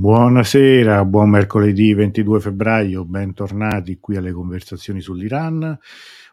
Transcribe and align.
Buonasera, 0.00 1.04
buon 1.04 1.28
mercoledì 1.28 1.92
22 1.92 2.40
febbraio, 2.40 3.04
bentornati 3.04 3.98
qui 3.98 4.16
alle 4.16 4.32
conversazioni 4.32 5.02
sull'Iran, 5.02 5.78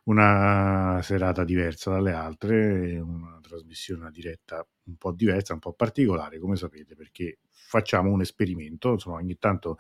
una 0.06 1.02
serata 1.04 1.44
diversa 1.44 1.92
dalle 1.92 2.14
altre, 2.14 2.98
una 2.98 3.38
trasmissione 3.42 4.06
a 4.08 4.10
diretta 4.10 4.66
un 4.86 4.96
po' 4.96 5.12
diversa, 5.12 5.52
un 5.52 5.60
po' 5.60 5.74
particolare, 5.74 6.40
come 6.40 6.56
sapete, 6.56 6.96
perché 6.96 7.40
facciamo 7.52 8.10
un 8.10 8.22
esperimento, 8.22 8.94
insomma 8.94 9.18
ogni 9.18 9.38
tanto 9.38 9.80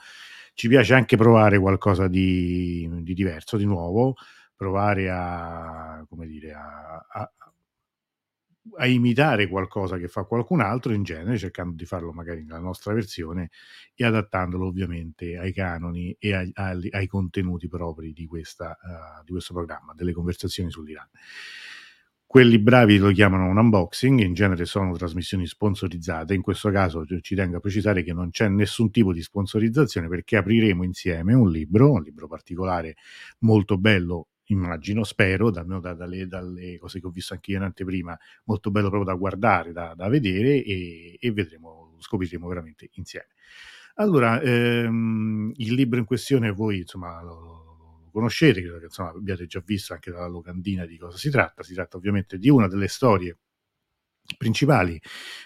ci 0.53 0.67
piace 0.67 0.93
anche 0.93 1.15
provare 1.15 1.57
qualcosa 1.57 2.09
di, 2.09 2.89
di 2.91 3.13
diverso, 3.13 3.55
di 3.55 3.65
nuovo, 3.65 4.15
provare 4.53 5.09
a, 5.09 6.05
come 6.09 6.27
dire, 6.27 6.51
a, 6.51 7.05
a, 7.07 7.31
a 8.77 8.85
imitare 8.87 9.47
qualcosa 9.47 9.97
che 9.97 10.07
fa 10.07 10.23
qualcun 10.23 10.61
altro 10.61 10.93
in 10.93 11.03
genere, 11.03 11.37
cercando 11.37 11.75
di 11.75 11.85
farlo 11.85 12.11
magari 12.11 12.43
nella 12.43 12.59
nostra 12.59 12.93
versione 12.93 13.49
e 13.95 14.05
adattandolo 14.05 14.67
ovviamente 14.67 15.37
ai 15.37 15.53
canoni 15.53 16.15
e 16.19 16.33
ai, 16.33 16.51
ai, 16.53 16.89
ai 16.91 17.07
contenuti 17.07 17.67
propri 17.67 18.13
di, 18.13 18.25
questa, 18.25 18.77
uh, 18.81 19.23
di 19.23 19.31
questo 19.31 19.53
programma, 19.53 19.93
delle 19.95 20.13
conversazioni 20.13 20.69
sull'Iran. 20.69 21.07
Quelli 22.25 22.59
bravi 22.59 22.97
lo 22.97 23.09
chiamano 23.11 23.47
un 23.47 23.57
unboxing, 23.57 24.19
in 24.19 24.33
genere 24.33 24.65
sono 24.65 24.95
trasmissioni 24.97 25.47
sponsorizzate, 25.47 26.33
in 26.33 26.41
questo 26.41 26.69
caso 26.71 27.05
ci 27.21 27.35
tengo 27.35 27.55
a 27.55 27.59
precisare 27.61 28.03
che 28.03 28.11
non 28.11 28.31
c'è 28.31 28.49
nessun 28.49 28.91
tipo 28.91 29.13
di 29.13 29.21
sponsorizzazione 29.21 30.09
perché 30.09 30.35
apriremo 30.35 30.83
insieme 30.83 31.33
un 31.33 31.49
libro, 31.49 31.93
un 31.93 32.01
libro 32.01 32.27
particolare 32.27 32.95
molto 33.39 33.77
bello 33.77 34.27
immagino, 34.47 35.03
spero, 35.03 35.49
da, 35.51 35.63
da, 35.63 35.93
dalle, 35.93 36.27
dalle, 36.27 36.77
cose 36.77 36.99
che 36.99 37.07
ho 37.07 37.09
visto 37.09 37.33
anche 37.33 37.51
io 37.51 37.57
in 37.57 37.63
anteprima, 37.63 38.17
molto 38.45 38.71
bello 38.71 38.89
proprio 38.89 39.11
da 39.11 39.17
guardare, 39.17 39.71
da, 39.71 39.93
da 39.95 40.07
vedere 40.07 40.63
e, 40.63 41.17
e, 41.19 41.31
vedremo, 41.31 41.95
scopriremo 41.99 42.47
veramente 42.47 42.89
insieme. 42.93 43.29
Allora, 43.95 44.39
ehm, 44.41 45.53
il 45.55 45.73
libro 45.73 45.97
in 45.99 46.05
questione 46.05 46.51
voi 46.51 46.79
insomma 46.79 47.21
lo, 47.23 47.99
lo 48.03 48.09
conoscete, 48.11 48.61
credo 48.61 48.77
che 48.79 48.85
insomma, 48.85 49.09
abbiate 49.09 49.47
già 49.47 49.61
visto 49.65 49.93
anche 49.93 50.11
dalla 50.11 50.27
locandina 50.27 50.85
di 50.85 50.97
cosa 50.97 51.17
si 51.17 51.29
tratta, 51.31 51.63
si 51.63 51.73
tratta 51.73 51.97
ovviamente 51.97 52.37
di 52.37 52.49
una 52.49 52.67
delle 52.67 52.87
storie 52.87 53.37
principali 54.37 54.99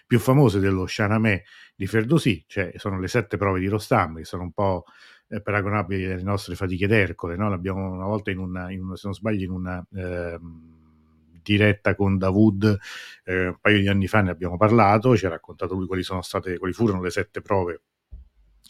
più 0.08 0.20
famose 0.20 0.60
dello 0.60 0.88
Shahnameh 0.88 1.44
di 1.76 1.86
Ferdowsi, 1.88 2.44
cioè 2.48 2.74
sono 2.78 3.00
le 3.00 3.08
sette 3.08 3.38
prove 3.38 3.60
di 3.60 3.68
Rostam, 3.68 4.18
che 4.18 4.26
sono 4.26 4.44
un 4.44 4.52
po' 4.52 4.86
eh, 5.32 5.42
paragonabili 5.42 6.12
alle 6.12 6.24
nostre 6.24 6.56
fatiche 6.56 6.88
d'Ercole, 6.88 7.38
no? 7.38 7.50
l'abbiamo 7.50 7.90
una 7.90 8.06
volta 8.06 8.32
in 8.32 8.38
una, 8.38 8.70
in 8.70 8.84
una 8.84 8.96
se 8.96 9.04
non 9.06 9.16
sbaglio, 9.16 9.46
in 9.46 9.52
una 9.52 9.86
eh, 9.96 10.38
diretta 11.42 11.96
con 11.96 12.18
Davud 12.18 12.78
eh, 13.24 13.48
un 13.48 13.58
paio 13.60 13.80
di 13.80 13.88
anni 13.88 14.08
fa 14.08 14.22
ne 14.22 14.32
abbiamo 14.32 14.58
parlato, 14.58 15.16
ci 15.16 15.26
ha 15.26 15.30
raccontato 15.30 15.74
lui 15.74 15.88
quali 15.88 16.04
sono 16.04 16.22
state, 16.22 16.58
quali 16.58 16.74
furono 16.74 17.02
le 17.02 17.10
sette 17.10 17.42
prove 17.42 17.82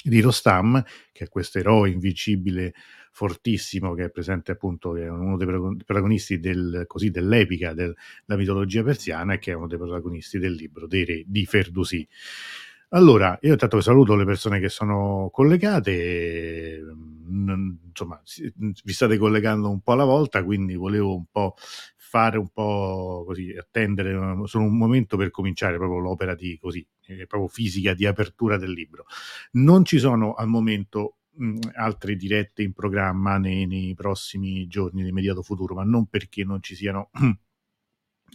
di 0.04 0.22
Rostam, 0.22 0.84
che 1.12 1.26
è 1.26 1.30
questo 1.30 1.60
eroe 1.60 1.90
invincibile 1.90 2.74
fortissimo 3.12 3.94
che 3.94 4.06
è 4.06 4.10
presente 4.10 4.52
appunto, 4.52 4.94
che 4.94 5.04
è 5.04 5.10
uno 5.10 5.38
dei 5.38 5.48
protagonisti 5.48 6.40
del, 6.40 6.86
così, 6.88 7.12
dell'epica 7.12 7.74
della 7.74 7.94
mitologia 8.28 8.84
persiana 8.84 9.34
e 9.34 9.40
che 9.40 9.52
è 9.52 9.56
uno 9.56 9.68
dei 9.68 9.78
protagonisti 9.78 10.40
del 10.40 10.54
libro 10.54 10.88
dei 10.88 11.06
re 11.06 11.24
di 11.26 11.46
Ferdusi. 11.46 12.08
Allora, 12.94 13.38
io 13.42 13.54
intanto 13.54 13.80
saluto 13.80 14.16
le 14.16 14.26
persone 14.26 14.60
che 14.60 14.68
sono 14.68 15.30
collegate, 15.32 16.82
mm, 16.94 17.72
insomma, 17.88 18.22
vi 18.84 18.92
state 18.94 19.18
collegando 19.18 19.70
un 19.70 19.80
po' 19.80 19.94
alla 19.94 20.04
volta, 20.04 20.44
quindi 20.44 20.76
volevo 20.76 21.16
un 21.16 21.24
po' 21.32 21.56
fare 21.96 22.38
un 22.38 22.50
po' 22.50 23.24
così, 23.26 23.56
attendere 23.58 24.12
solo 24.46 24.66
un 24.66 24.78
momento 24.78 25.16
per 25.16 25.30
cominciare 25.32 25.78
proprio 25.78 26.00
l'opera 26.00 26.36
di 26.36 26.58
così, 26.60 26.86
eh, 27.06 27.26
proprio 27.28 27.48
fisica 27.48 27.94
di 27.94 28.06
apertura 28.06 28.58
del 28.58 28.72
libro. 28.72 29.06
Non 29.52 29.86
ci 29.86 29.98
sono 29.98 30.34
al 30.34 30.50
momento 30.50 31.20
mh, 31.36 31.46
mm, 31.46 31.60
altre 31.76 32.18
dirette 32.18 32.62
in 32.62 32.74
programma 32.74 33.38
nei, 33.38 33.68
nei 33.68 33.94
prossimi 33.94 34.68
giorni, 34.68 35.00
nell'immediato 35.00 35.42
futuro, 35.44 35.76
ma 35.76 35.84
non 35.86 36.08
perché 36.08 36.44
non 36.44 36.62
ci 36.62 36.76
siano 36.76 37.10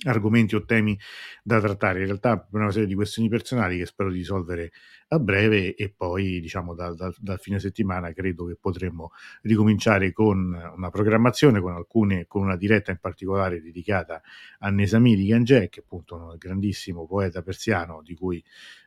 argomenti 0.05 0.55
o 0.55 0.65
temi 0.65 0.99
da 1.43 1.61
trattare. 1.61 2.01
In 2.01 2.07
realtà 2.07 2.39
per 2.39 2.61
una 2.61 2.71
serie 2.71 2.87
di 2.87 2.95
questioni 2.95 3.29
personali 3.29 3.79
che 3.79 3.87
spero 3.87 4.11
di 4.11 4.19
risolvere 4.19 4.73
a 5.09 5.19
breve 5.19 5.75
e 5.75 5.93
poi 5.97 6.41
diciamo 6.41 6.75
dal, 6.75 6.97
dal, 6.97 7.15
dal 7.19 7.39
fine 7.39 7.61
settimana 7.61 8.12
credo 8.12 8.47
che 8.47 8.57
potremmo 8.61 9.12
ricominciare 9.43 10.12
con 10.12 10.53
una 10.77 10.91
programmazione, 10.91 11.61
con 11.61 11.75
alcune, 11.75 12.27
con 12.27 12.43
una 12.43 12.57
diretta 12.57 12.91
in 12.91 12.99
particolare 12.99 13.61
dedicata 13.61 14.21
a 14.59 14.71
Nesami 14.71 15.15
di 15.15 15.27
Ganjek, 15.27 15.69
che 15.71 15.81
appunto 15.81 16.17
un 16.17 16.34
grandissimo 16.37 17.07
poeta 17.07 17.43
persiano 17.43 18.03
di 18.03 18.15
cui 18.15 18.43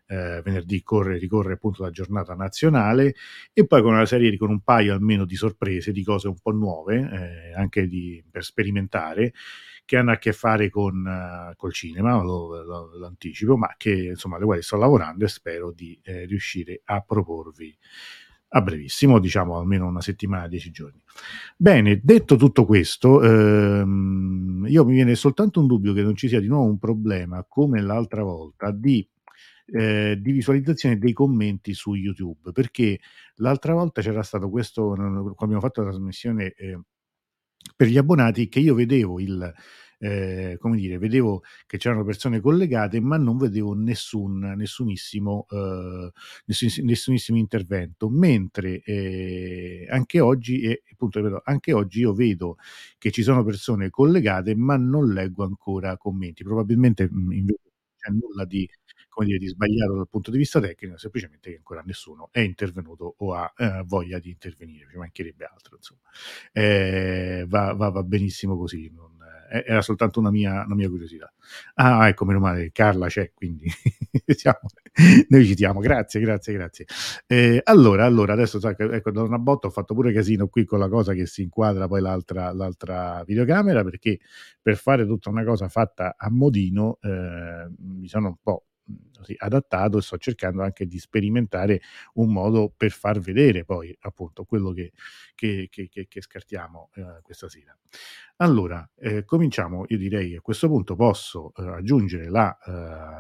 eh, 0.08 0.42
venerdì 0.44 0.82
corre, 0.82 1.18
ricorre 1.18 1.54
appunto 1.54 1.84
la 1.84 1.92
giornata 1.92 2.34
nazionale 2.34 3.14
e 3.54 3.66
poi 3.66 3.82
con 3.82 3.94
una 3.94 4.06
serie 4.06 4.36
con 4.38 4.50
un 4.50 4.62
paio 4.62 4.94
almeno 4.94 5.24
di 5.24 5.36
sorprese, 5.36 5.92
di 5.92 6.04
cose 6.04 6.28
un 6.28 6.40
po' 6.42 6.52
nuove, 6.52 6.98
eh, 6.98 7.54
anche 7.54 7.88
di, 7.88 8.24
per 8.30 8.44
sperimentare 8.44 9.34
che 9.90 9.98
hanno 9.98 10.12
a 10.12 10.18
che 10.18 10.34
fare 10.34 10.70
con 10.70 11.04
uh, 11.04 11.56
col 11.56 11.74
cinema, 11.74 12.22
lo, 12.22 12.62
lo, 12.64 12.92
lo, 12.96 13.58
ma 13.58 13.74
che 13.76 14.10
insomma 14.10 14.36
alle 14.36 14.46
quali 14.46 14.62
sto 14.62 14.78
lavorando 14.78 15.26
e 15.26 15.28
spero 15.28 15.72
di 15.72 16.00
eh, 16.04 16.26
riuscire 16.26 16.82
a 16.84 17.02
proporvi 17.02 17.76
a 18.50 18.62
brevissimo, 18.62 19.18
diciamo 19.18 19.58
almeno 19.58 19.88
una 19.88 20.02
settimana, 20.02 20.48
dieci 20.48 20.70
giorni. 20.70 21.02
Bene, 21.58 22.02
detto 22.04 22.36
tutto 22.36 22.66
questo, 22.66 23.24
ehm, 23.24 24.68
io 24.70 24.86
mi 24.86 24.94
viene 24.94 25.16
soltanto 25.16 25.60
un 25.60 25.66
dubbio 25.66 25.94
che 25.94 26.04
non 26.04 26.16
ci 26.16 26.28
sia 26.28 26.40
di 26.40 26.48
nuovo 26.48 26.70
un 26.70 26.78
problema 26.78 27.44
come 27.50 27.82
l'altra 27.82 28.22
volta 28.22 28.70
di 28.70 29.08
eh, 29.72 30.20
di 30.20 30.32
visualizzazione 30.32 31.00
dei 31.00 31.14
commenti 31.14 31.74
su 31.74 31.96
YouTube, 31.96 32.52
perché 32.52 33.00
l'altra 33.38 33.74
volta 33.74 34.02
c'era 34.02 34.22
stato 34.22 34.50
questo, 34.52 34.94
quando 34.94 35.36
abbiamo 35.36 35.62
fatto 35.62 35.82
la 35.82 35.90
trasmissione 35.90 36.54
eh, 36.54 36.80
per 37.76 37.88
gli 37.88 37.98
abbonati 37.98 38.48
che 38.50 38.60
io 38.60 38.74
vedevo 38.76 39.20
il 39.20 39.54
eh, 40.02 40.56
come 40.60 40.78
dire, 40.78 40.98
vedevo 40.98 41.44
che 41.66 41.78
c'erano 41.78 42.06
persone 42.06 42.40
collegate, 42.40 43.02
ma 43.02 43.18
non 43.18 43.38
vedevo 43.38 43.74
nessun, 43.74 44.40
nessunissimo, 44.56 45.46
eh, 45.50 46.12
nessun, 46.46 46.70
nessunissimo 46.86 47.38
intervento. 47.38 48.10
Mentre 48.10 48.82
eh, 48.82 49.86
anche 49.90 50.22
oggi, 50.22 50.62
e 50.62 50.84
appunto, 50.94 51.20
ripeto, 51.20 51.42
anche 51.44 51.74
oggi 51.74 52.00
io 52.00 52.14
vedo 52.14 52.56
che 52.98 53.12
ci 53.12 53.24
sono 53.24 53.44
persone 53.44 53.90
collegate, 53.90 54.56
ma 54.56 54.78
non 54.78 55.12
leggo 55.14 55.44
ancora 55.44 55.98
commenti. 55.98 56.44
Probabilmente 56.44 57.10
mh, 57.12 57.32
invece 57.34 57.60
c'è 57.98 58.10
nulla 58.12 58.46
di 58.46 58.66
come 59.20 59.26
dire, 59.32 59.40
di 59.40 59.48
sbagliato 59.48 59.96
dal 59.96 60.08
punto 60.08 60.32
di 60.32 60.38
vista 60.38 60.62
tecnico, 60.62 60.98
semplicemente 60.98 61.50
che 61.50 61.58
ancora 61.58 61.82
nessuno 61.86 62.30
è 62.32 62.40
intervenuto 62.40 63.16
o 63.18 63.34
ha 63.34 63.52
eh, 63.58 63.84
voglia 63.86 64.18
di 64.18 64.30
intervenire, 64.30 64.88
ci 64.90 64.98
mancherebbe 64.98 65.44
altro, 65.44 65.76
insomma. 65.76 66.00
Eh, 66.54 67.46
va, 67.50 67.74
va, 67.74 67.90
va, 67.90 68.04
benissimo 68.04 68.58
così, 68.58 68.90
non, 68.96 69.18
eh, 69.52 69.66
era 69.68 69.82
soltanto 69.82 70.22
una 70.22 70.32
mia, 70.32 70.64
una 70.64 70.76
mia, 70.76 70.88
curiosità. 70.88 71.30
Ah, 71.74 72.08
ecco, 72.08 72.24
meno 72.24 72.40
male, 72.40 72.72
Carla 72.72 73.08
c'è, 73.08 73.34
quindi 73.34 73.66
siamo, 74.26 74.60
noi 75.28 75.46
citiamo, 75.46 75.82
grazie, 75.82 76.22
grazie, 76.22 76.54
grazie. 76.54 76.86
Eh, 77.28 77.60
allora, 77.66 78.06
allora, 78.06 78.32
adesso 78.32 78.58
ecco, 78.66 79.12
da 79.12 79.24
una 79.24 79.38
botta 79.38 79.68
ho 79.68 79.70
fatto 79.70 79.94
pure 79.96 80.14
casino 80.14 80.48
qui 80.48 80.64
con 80.64 80.80
la 80.80 80.88
cosa 80.88 81.12
che 81.14 81.26
si 81.26 81.42
inquadra 81.42 81.90
poi 81.90 82.00
l'altra, 82.00 82.54
l'altra 82.54 83.22
videocamera, 83.26 83.84
perché 83.84 84.20
per 84.62 84.78
fare 84.78 85.06
tutta 85.06 85.30
una 85.30 85.44
cosa 85.44 85.68
fatta 85.68 86.16
a 86.18 86.30
modino 86.30 87.00
eh, 87.02 87.68
mi 87.80 88.08
sono 88.08 88.28
un 88.30 88.36
po' 88.42 88.64
così, 89.20 89.36
adattato 89.38 89.98
e 89.98 90.02
sto 90.02 90.18
cercando 90.18 90.64
anche 90.64 90.86
di 90.86 90.98
sperimentare 90.98 91.82
un 92.14 92.32
modo 92.32 92.74
per 92.76 92.92
far 92.92 93.20
vedere 93.20 93.66
poi 93.66 93.96
appunto 94.02 94.46
quello 94.46 94.72
che, 94.72 94.94
che, 95.36 95.68
che, 95.70 95.90
che 95.90 96.22
scartiamo 96.22 96.90
eh, 96.96 97.20
questa 97.22 97.50
sera. 97.50 97.78
Allora, 98.42 98.90
eh, 98.98 99.26
cominciamo, 99.26 99.84
io 99.90 99.98
direi 99.98 100.38
a 100.38 100.42
questo 100.42 100.70
punto 100.70 100.96
posso 100.96 101.52
eh, 101.58 101.68
aggiungere 101.68 102.30
la, 102.30 102.58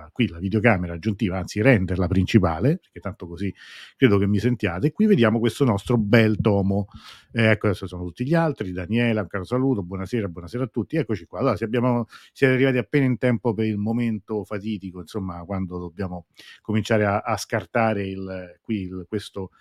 eh, 0.07 0.11
qui 0.13 0.29
la 0.29 0.39
videocamera 0.39 0.93
aggiuntiva, 0.93 1.37
anzi 1.37 1.61
renderla 1.61 2.07
principale, 2.07 2.77
perché 2.77 3.01
tanto 3.01 3.27
così 3.27 3.53
credo 3.97 4.17
che 4.17 4.27
mi 4.27 4.39
sentiate, 4.39 4.93
qui 4.93 5.07
vediamo 5.07 5.39
questo 5.39 5.65
nostro 5.65 5.97
bel 5.97 6.37
tomo. 6.39 6.87
Eh, 7.33 7.43
ecco, 7.49 7.67
adesso 7.67 7.85
sono 7.85 8.05
tutti 8.05 8.25
gli 8.25 8.33
altri, 8.33 8.71
Daniela, 8.71 9.21
un 9.21 9.27
caro 9.27 9.43
saluto, 9.43 9.83
buonasera, 9.83 10.29
buonasera 10.29 10.63
a 10.63 10.67
tutti, 10.67 10.95
eccoci 10.95 11.25
qua. 11.25 11.39
Allora, 11.39 11.57
se 11.57 11.65
abbiamo, 11.65 12.05
siete 12.31 12.53
arrivati 12.53 12.77
appena 12.77 13.05
in 13.05 13.17
tempo 13.17 13.53
per 13.53 13.65
il 13.65 13.77
momento 13.77 14.45
fatidico, 14.45 15.01
insomma, 15.01 15.43
quando 15.43 15.88
dobbiamo 15.89 16.27
cominciare 16.61 17.05
a, 17.05 17.19
a 17.19 17.37
scartare 17.37 18.07
il, 18.07 18.59
qui 18.61 18.81
il, 18.83 19.05
questo 19.07 19.51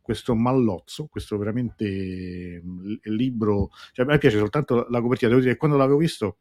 questo 0.00 0.34
mallozzo, 0.34 1.06
questo 1.06 1.38
veramente 1.38 2.60
mm, 2.60 2.94
libro, 3.04 3.70
cioè 3.92 4.04
a 4.04 4.08
me 4.08 4.18
piace 4.18 4.38
soltanto 4.38 4.86
la 4.88 5.00
copertina, 5.00 5.30
devo 5.30 5.40
dire 5.42 5.52
che 5.52 5.58
quando 5.58 5.76
l'avevo 5.76 5.98
visto 5.98 6.38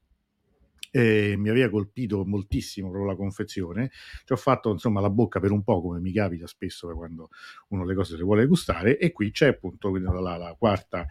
eh, 0.91 1.35
mi 1.37 1.49
aveva 1.49 1.69
colpito 1.69 2.25
moltissimo 2.25 2.89
proprio 2.89 3.11
la 3.11 3.17
confezione, 3.17 3.91
ci 4.25 4.33
ho 4.33 4.35
fatto 4.35 4.71
insomma 4.71 5.01
la 5.01 5.09
bocca 5.09 5.39
per 5.39 5.51
un 5.51 5.63
po' 5.63 5.81
come 5.81 5.99
mi 5.99 6.11
capita 6.11 6.47
spesso 6.47 6.87
quando 6.93 7.29
uno 7.69 7.85
le 7.85 7.95
cose 7.95 8.17
le 8.17 8.23
vuole 8.23 8.45
gustare 8.45 8.97
e 8.97 9.11
qui 9.11 9.31
c'è 9.31 9.47
appunto 9.47 9.95
la, 9.95 10.37
la 10.37 10.55
quarta 10.57 11.05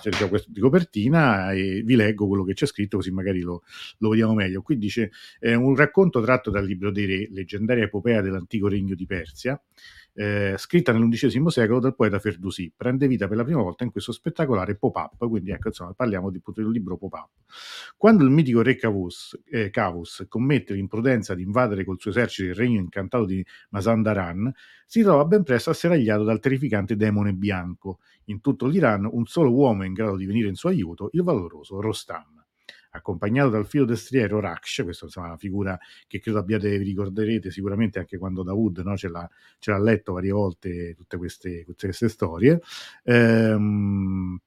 cioè, 0.00 0.12
di 0.46 0.60
copertina 0.60 1.52
e 1.52 1.82
vi 1.84 1.94
leggo 1.96 2.26
quello 2.26 2.44
che 2.44 2.54
c'è 2.54 2.66
scritto 2.66 2.96
così 2.96 3.10
magari 3.10 3.40
lo, 3.40 3.62
lo 3.98 4.08
vediamo 4.08 4.34
meglio. 4.34 4.62
Qui 4.62 4.78
dice 4.78 5.10
eh, 5.38 5.54
un 5.54 5.74
racconto 5.76 6.20
tratto 6.20 6.50
dal 6.50 6.64
libro 6.64 6.90
dei 6.90 7.06
re, 7.06 7.28
leggendaria 7.30 7.84
epopea 7.84 8.20
dell'antico 8.20 8.68
regno 8.68 8.94
di 8.94 9.06
Persia 9.06 9.60
eh, 10.14 10.54
scritta 10.56 10.92
nell'undicesimo 10.92 11.50
secolo 11.50 11.80
dal 11.80 11.94
poeta 11.94 12.18
Ferdusi. 12.18 12.72
Prende 12.76 13.06
vita 13.06 13.28
per 13.28 13.36
la 13.36 13.44
prima 13.44 13.62
volta 13.62 13.84
in 13.84 13.90
questo 13.90 14.12
spettacolare 14.12 14.76
pop-up, 14.76 15.28
quindi 15.28 15.50
ecco, 15.50 15.68
insomma, 15.68 15.92
parliamo 15.92 16.30
di, 16.30 16.40
un 16.44 16.70
libro 16.70 16.96
pop-up. 16.96 17.30
Quando 17.96 18.24
il 18.24 18.30
mitico 18.30 18.62
re 18.62 18.76
Cavus, 18.76 19.38
eh, 19.46 19.70
Cavus 19.70 20.26
commette 20.28 20.74
l'imprudenza 20.74 21.34
di 21.34 21.42
invadere 21.42 21.84
col 21.84 21.98
suo 21.98 22.10
esercito 22.10 22.48
il 22.48 22.54
regno 22.54 22.78
incantato 22.78 23.24
di 23.24 23.44
Mazandaran, 23.70 24.52
si 24.86 25.02
trova 25.02 25.24
ben 25.24 25.42
presto 25.42 25.70
asseragliato 25.70 26.24
dal 26.24 26.40
terrificante 26.40 26.96
demone 26.96 27.32
bianco. 27.32 28.00
In 28.24 28.40
tutto 28.40 28.66
l'Iran 28.66 29.08
un 29.10 29.26
solo 29.26 29.52
uomo 29.52 29.82
è 29.82 29.86
in 29.86 29.92
grado 29.92 30.16
di 30.16 30.26
venire 30.26 30.48
in 30.48 30.54
suo 30.54 30.68
aiuto, 30.68 31.10
il 31.12 31.22
valoroso 31.22 31.80
Rostam 31.80 32.39
accompagnato 32.90 33.50
dal 33.50 33.66
filo 33.66 33.84
destriero 33.84 34.40
Raksh, 34.40 34.82
questa 34.82 35.06
è 35.06 35.18
una 35.18 35.36
figura 35.36 35.78
che 36.06 36.20
credo 36.20 36.38
abbiate, 36.38 36.78
vi 36.78 36.84
ricorderete 36.84 37.50
sicuramente 37.50 37.98
anche 37.98 38.18
quando 38.18 38.42
Dawood 38.42 38.78
no, 38.78 38.96
ce, 38.96 39.08
l'ha, 39.08 39.28
ce, 39.58 39.70
l'ha, 39.70 39.78
letto 39.78 40.12
varie 40.12 40.32
volte 40.32 40.94
tutte 40.94 41.16
queste, 41.16 41.64
tutte 41.64 41.86
queste 41.86 42.08
storie. 42.08 42.60
Ehm, 43.04 44.38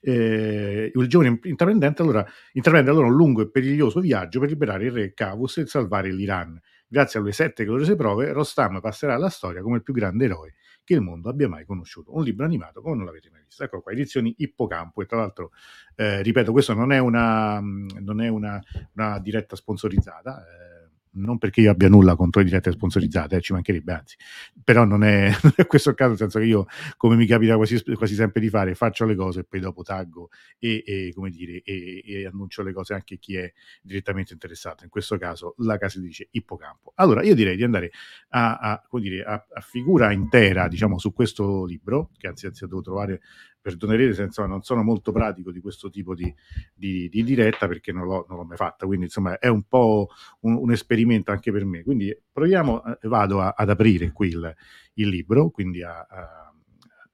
eh, 0.00 0.90
il 0.94 1.08
giovane 1.08 1.38
intraprendente 1.42 2.02
allora 2.02 2.24
intraprende 2.52 2.90
allora 2.90 3.06
un 3.06 3.14
lungo 3.14 3.42
e 3.42 3.50
periglioso 3.50 4.00
viaggio 4.00 4.40
per 4.40 4.48
liberare 4.48 4.86
il 4.86 4.92
re 4.92 5.12
Cavus 5.14 5.58
e 5.58 5.66
salvare 5.66 6.12
l'Iran. 6.12 6.60
Grazie 6.88 7.20
alle 7.20 7.32
sette 7.32 7.64
gloriose 7.64 7.96
prove, 7.96 8.32
Rostam 8.32 8.80
passerà 8.80 9.14
alla 9.14 9.30
storia 9.30 9.62
come 9.62 9.76
il 9.76 9.82
più 9.82 9.92
grande 9.94 10.24
eroe 10.24 10.54
che 10.92 10.98
il 10.98 11.04
mondo 11.04 11.28
abbia 11.28 11.48
mai 11.48 11.64
conosciuto. 11.64 12.14
Un 12.14 12.22
libro 12.22 12.44
animato 12.44 12.80
come 12.82 12.96
non 12.96 13.06
l'avete 13.06 13.30
mai 13.30 13.42
visto. 13.44 13.64
Ecco 13.64 13.80
qua, 13.80 13.92
edizioni 13.92 14.34
Ippocampo. 14.38 15.02
E 15.02 15.06
tra 15.06 15.18
l'altro, 15.18 15.50
eh, 15.94 16.22
ripeto, 16.22 16.52
questo 16.52 16.74
non 16.74 16.92
è 16.92 16.98
una, 16.98 17.60
non 17.60 18.20
è 18.20 18.28
una, 18.28 18.60
una 18.94 19.18
diretta 19.18 19.56
sponsorizzata. 19.56 20.42
Eh, 20.42 20.71
non 21.14 21.38
perché 21.38 21.60
io 21.60 21.70
abbia 21.70 21.88
nulla 21.88 22.16
contro 22.16 22.40
le 22.40 22.46
dirette 22.46 22.70
sponsorizzate, 22.72 23.36
eh, 23.36 23.40
ci 23.40 23.52
mancherebbe, 23.52 23.92
anzi, 23.92 24.16
però 24.62 24.84
non 24.84 25.04
è, 25.04 25.30
non 25.42 25.52
è, 25.56 25.66
questo 25.66 25.90
il 25.90 25.96
caso, 25.96 26.10
nel 26.10 26.18
senso 26.18 26.38
che 26.38 26.44
io, 26.44 26.66
come 26.96 27.16
mi 27.16 27.26
capita 27.26 27.56
quasi, 27.56 27.82
quasi 27.94 28.14
sempre 28.14 28.40
di 28.40 28.48
fare, 28.48 28.74
faccio 28.74 29.04
le 29.04 29.14
cose 29.14 29.40
e 29.40 29.44
poi 29.44 29.60
dopo 29.60 29.82
taggo 29.82 30.30
e, 30.58 30.82
e 30.86 31.12
come 31.14 31.30
dire, 31.30 31.62
e, 31.62 32.02
e, 32.04 32.26
annuncio 32.26 32.62
le 32.62 32.72
cose 32.72 32.94
anche 32.94 33.14
a 33.14 33.18
chi 33.18 33.36
è 33.36 33.52
direttamente 33.82 34.32
interessato, 34.32 34.84
in 34.84 34.90
questo 34.90 35.18
caso 35.18 35.54
la 35.58 35.78
casa 35.78 36.00
dice 36.00 36.28
Ippocampo. 36.30 36.92
Allora, 36.96 37.22
io 37.22 37.34
direi 37.34 37.56
di 37.56 37.64
andare 37.64 37.90
a, 38.30 38.56
a, 38.56 38.82
dire, 38.98 39.22
a, 39.24 39.46
a 39.52 39.60
figura 39.60 40.12
intera, 40.12 40.68
diciamo, 40.68 40.98
su 40.98 41.12
questo 41.12 41.64
libro, 41.64 42.10
che 42.16 42.28
anzi, 42.28 42.46
anzi 42.46 42.66
devo 42.66 42.80
trovare 42.80 43.20
perdonerete 43.62 44.12
se 44.12 44.22
insomma, 44.24 44.48
non 44.48 44.62
sono 44.62 44.82
molto 44.82 45.12
pratico 45.12 45.52
di 45.52 45.60
questo 45.60 45.88
tipo 45.88 46.14
di, 46.14 46.34
di, 46.74 47.08
di 47.08 47.22
diretta 47.22 47.68
perché 47.68 47.92
non 47.92 48.04
l'ho, 48.04 48.26
non 48.28 48.36
l'ho, 48.38 48.44
mai 48.44 48.56
fatta, 48.56 48.84
quindi 48.84 49.06
insomma 49.06 49.38
è 49.38 49.46
un 49.46 49.62
po' 49.62 50.08
un, 50.40 50.56
un 50.56 50.72
esperimento 50.72 51.30
anche 51.30 51.52
per 51.52 51.64
me. 51.64 51.82
Quindi 51.82 52.14
proviamo, 52.30 52.84
eh, 52.84 53.08
vado 53.08 53.40
a, 53.40 53.54
ad 53.56 53.70
aprire 53.70 54.10
qui 54.10 54.28
il, 54.28 54.54
il 54.94 55.08
libro, 55.08 55.50
quindi 55.50 55.82
a, 55.82 56.00
a, 56.00 56.52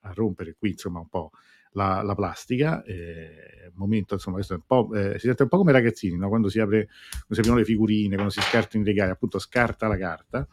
a, 0.01 0.13
rompere 0.15 0.57
qui 0.59 0.71
insomma 0.71 1.01
un 1.01 1.09
po' 1.09 1.31
la, 1.73 2.03
la 2.03 2.15
plastica. 2.15 2.83
Eh, 2.83 3.71
momento 3.75 4.15
insomma 4.15 4.37
questo 4.37 4.55
è 4.55 4.57
un 4.57 4.65
po', 4.67 4.93
eh, 4.95 5.19
si 5.19 5.27
sente 5.27 5.43
un 5.43 5.49
po' 5.49 5.59
come 5.59 5.73
ragazzini, 5.73 6.17
no? 6.17 6.29
quando 6.29 6.49
si 6.49 6.59
apre, 6.59 6.87
quando 7.11 7.35
si 7.35 7.41
aprono 7.41 7.59
le 7.59 7.65
figurine, 7.65 8.15
quando 8.15 8.33
si 8.33 8.41
scarta 8.41 8.77
in 8.77 8.85
regali, 8.85 9.11
appunto 9.11 9.39
scarta 9.39 9.87
la 9.87 9.99
carta. 9.99 10.49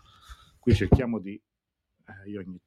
Qui 0.60 0.76
cerchiamo 0.76 1.20
di... 1.20 1.42
Eh, 2.08 2.30
io 2.30 2.40
ogni 2.42 2.60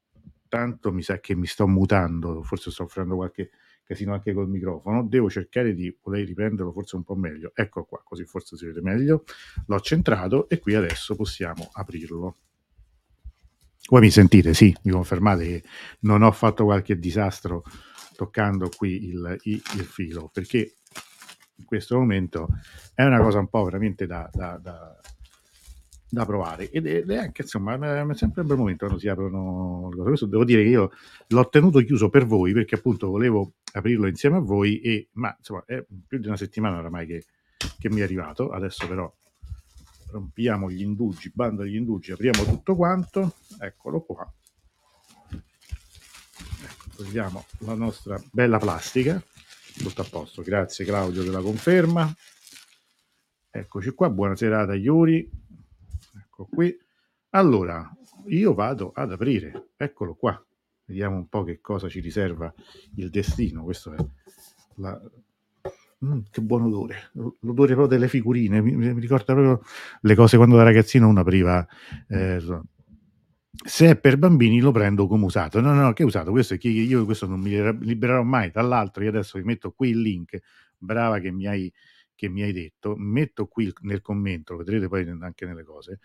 tanto 0.48 0.92
mi 0.92 1.02
sa 1.02 1.20
che 1.20 1.34
mi 1.34 1.46
sto 1.46 1.66
mutando, 1.66 2.42
forse 2.42 2.70
sto 2.70 2.86
facendo 2.86 3.16
qualche 3.16 3.50
casino 3.84 4.12
anche 4.12 4.34
col 4.34 4.48
microfono, 4.48 5.02
devo 5.02 5.30
cercare 5.30 5.74
di 5.74 5.92
poter 5.92 6.26
riprenderlo 6.26 6.72
forse 6.72 6.96
un 6.96 7.04
po' 7.04 7.14
meglio. 7.14 7.52
Ecco 7.54 7.84
qua, 7.84 8.02
così 8.04 8.24
forse 8.24 8.56
si 8.56 8.66
vede 8.66 8.82
meglio. 8.82 9.24
L'ho 9.66 9.80
centrato 9.80 10.48
e 10.48 10.58
qui 10.58 10.74
adesso 10.74 11.14
possiamo 11.14 11.70
aprirlo. 11.72 12.36
Voi 13.88 14.00
mi 14.00 14.10
sentite? 14.10 14.52
Sì, 14.52 14.74
mi 14.82 14.92
confermate 14.92 15.44
che 15.44 15.62
non 16.00 16.22
ho 16.22 16.30
fatto 16.32 16.64
qualche 16.64 16.98
disastro 16.98 17.62
toccando 18.14 18.68
qui 18.68 19.06
il, 19.06 19.38
il, 19.44 19.62
il 19.76 19.84
filo, 19.84 20.28
perché 20.30 20.74
in 21.54 21.64
questo 21.64 21.96
momento 21.96 22.48
è 22.92 23.04
una 23.04 23.20
cosa 23.20 23.38
un 23.38 23.48
po' 23.48 23.64
veramente 23.64 24.06
da, 24.06 24.28
da, 24.30 24.58
da 24.58 25.00
da 26.10 26.24
provare. 26.24 26.70
Ed 26.70 26.86
è, 26.86 27.16
anche 27.16 27.42
insomma 27.42 27.74
è 27.74 28.14
sempre 28.14 28.42
un 28.42 28.46
bel 28.46 28.56
momento 28.56 28.84
quando 28.86 29.00
si 29.00 29.08
aprono 29.08 29.90
le 29.94 30.02
questo 30.02 30.26
devo 30.26 30.44
dire 30.44 30.62
che 30.62 30.68
io 30.68 30.90
l'ho 31.28 31.48
tenuto 31.48 31.80
chiuso 31.80 32.08
per 32.08 32.26
voi 32.26 32.52
perché 32.52 32.76
appunto 32.76 33.08
volevo 33.08 33.54
aprirlo 33.72 34.06
insieme 34.06 34.36
a 34.36 34.40
voi 34.40 34.80
e 34.80 35.08
ma 35.12 35.34
insomma 35.36 35.62
è 35.66 35.84
più 36.06 36.18
di 36.18 36.26
una 36.26 36.36
settimana 36.36 36.78
oramai 36.78 37.06
che, 37.06 37.24
che 37.78 37.90
mi 37.90 38.00
è 38.00 38.02
arrivato. 38.02 38.50
Adesso 38.50 38.88
però 38.88 39.12
rompiamo 40.10 40.70
gli 40.70 40.80
indugi 40.80 41.30
bando 41.34 41.66
gli 41.66 41.76
indugi 41.76 42.12
apriamo 42.12 42.44
tutto 42.44 42.74
quanto. 42.74 43.34
Eccolo 43.60 44.00
qua. 44.02 44.32
Ecco, 45.30 46.84
togliamo 46.96 47.44
la 47.60 47.74
nostra 47.74 48.20
bella 48.32 48.58
plastica. 48.58 49.22
Tutto 49.76 50.00
a 50.00 50.06
posto. 50.10 50.42
Grazie 50.42 50.84
Claudio 50.86 51.22
della 51.22 51.40
conferma. 51.42 52.10
Eccoci 53.50 53.90
qua. 53.90 54.08
Buona 54.08 54.34
serata 54.34 54.74
Iuri 54.74 55.46
ecco 56.38 56.46
qui. 56.46 56.76
Allora, 57.30 57.90
io 58.28 58.54
vado 58.54 58.92
ad 58.94 59.12
aprire, 59.12 59.70
eccolo 59.76 60.14
qua. 60.14 60.40
Vediamo 60.84 61.16
un 61.16 61.28
po' 61.28 61.42
che 61.42 61.60
cosa 61.60 61.88
ci 61.88 62.00
riserva 62.00 62.52
il 62.94 63.10
destino. 63.10 63.64
Questo 63.64 63.92
è 63.92 63.96
la... 64.76 64.98
Mm, 66.04 66.20
che 66.30 66.40
buon 66.40 66.62
odore, 66.62 67.10
l'odore 67.40 67.74
proprio 67.74 67.86
delle 67.86 68.06
figurine. 68.06 68.62
Mi, 68.62 68.76
mi, 68.76 69.00
ricorda 69.00 69.34
proprio 69.34 69.62
le 70.00 70.14
cose 70.14 70.36
quando 70.36 70.56
da 70.56 70.62
ragazzino 70.62 71.08
uno 71.08 71.20
apriva. 71.20 71.66
Eh, 72.06 72.40
se 73.50 73.90
è 73.90 73.96
per 73.96 74.16
bambini 74.16 74.60
lo 74.60 74.70
prendo 74.70 75.08
come 75.08 75.24
usato. 75.24 75.60
No, 75.60 75.74
no, 75.74 75.92
che 75.92 76.04
usato? 76.04 76.30
Questo 76.30 76.54
è 76.54 76.58
che 76.58 76.68
io 76.68 77.04
questo 77.04 77.26
non 77.26 77.40
mi 77.40 77.50
libererò 77.84 78.22
mai. 78.22 78.52
Tra 78.52 78.62
l'altro, 78.62 79.02
io 79.02 79.08
adesso 79.08 79.38
vi 79.38 79.44
metto 79.44 79.72
qui 79.72 79.90
il 79.90 80.00
link. 80.00 80.38
Brava 80.78 81.18
che 81.18 81.32
mi 81.32 81.46
hai 81.48 81.70
che 82.18 82.28
mi 82.28 82.42
hai 82.42 82.52
detto, 82.52 82.96
metto 82.96 83.46
qui 83.46 83.72
nel 83.82 84.00
commento, 84.00 84.54
lo 84.54 84.58
vedrete 84.58 84.88
poi 84.88 85.08
anche 85.20 85.46
nelle 85.46 85.62
cose, 85.62 86.00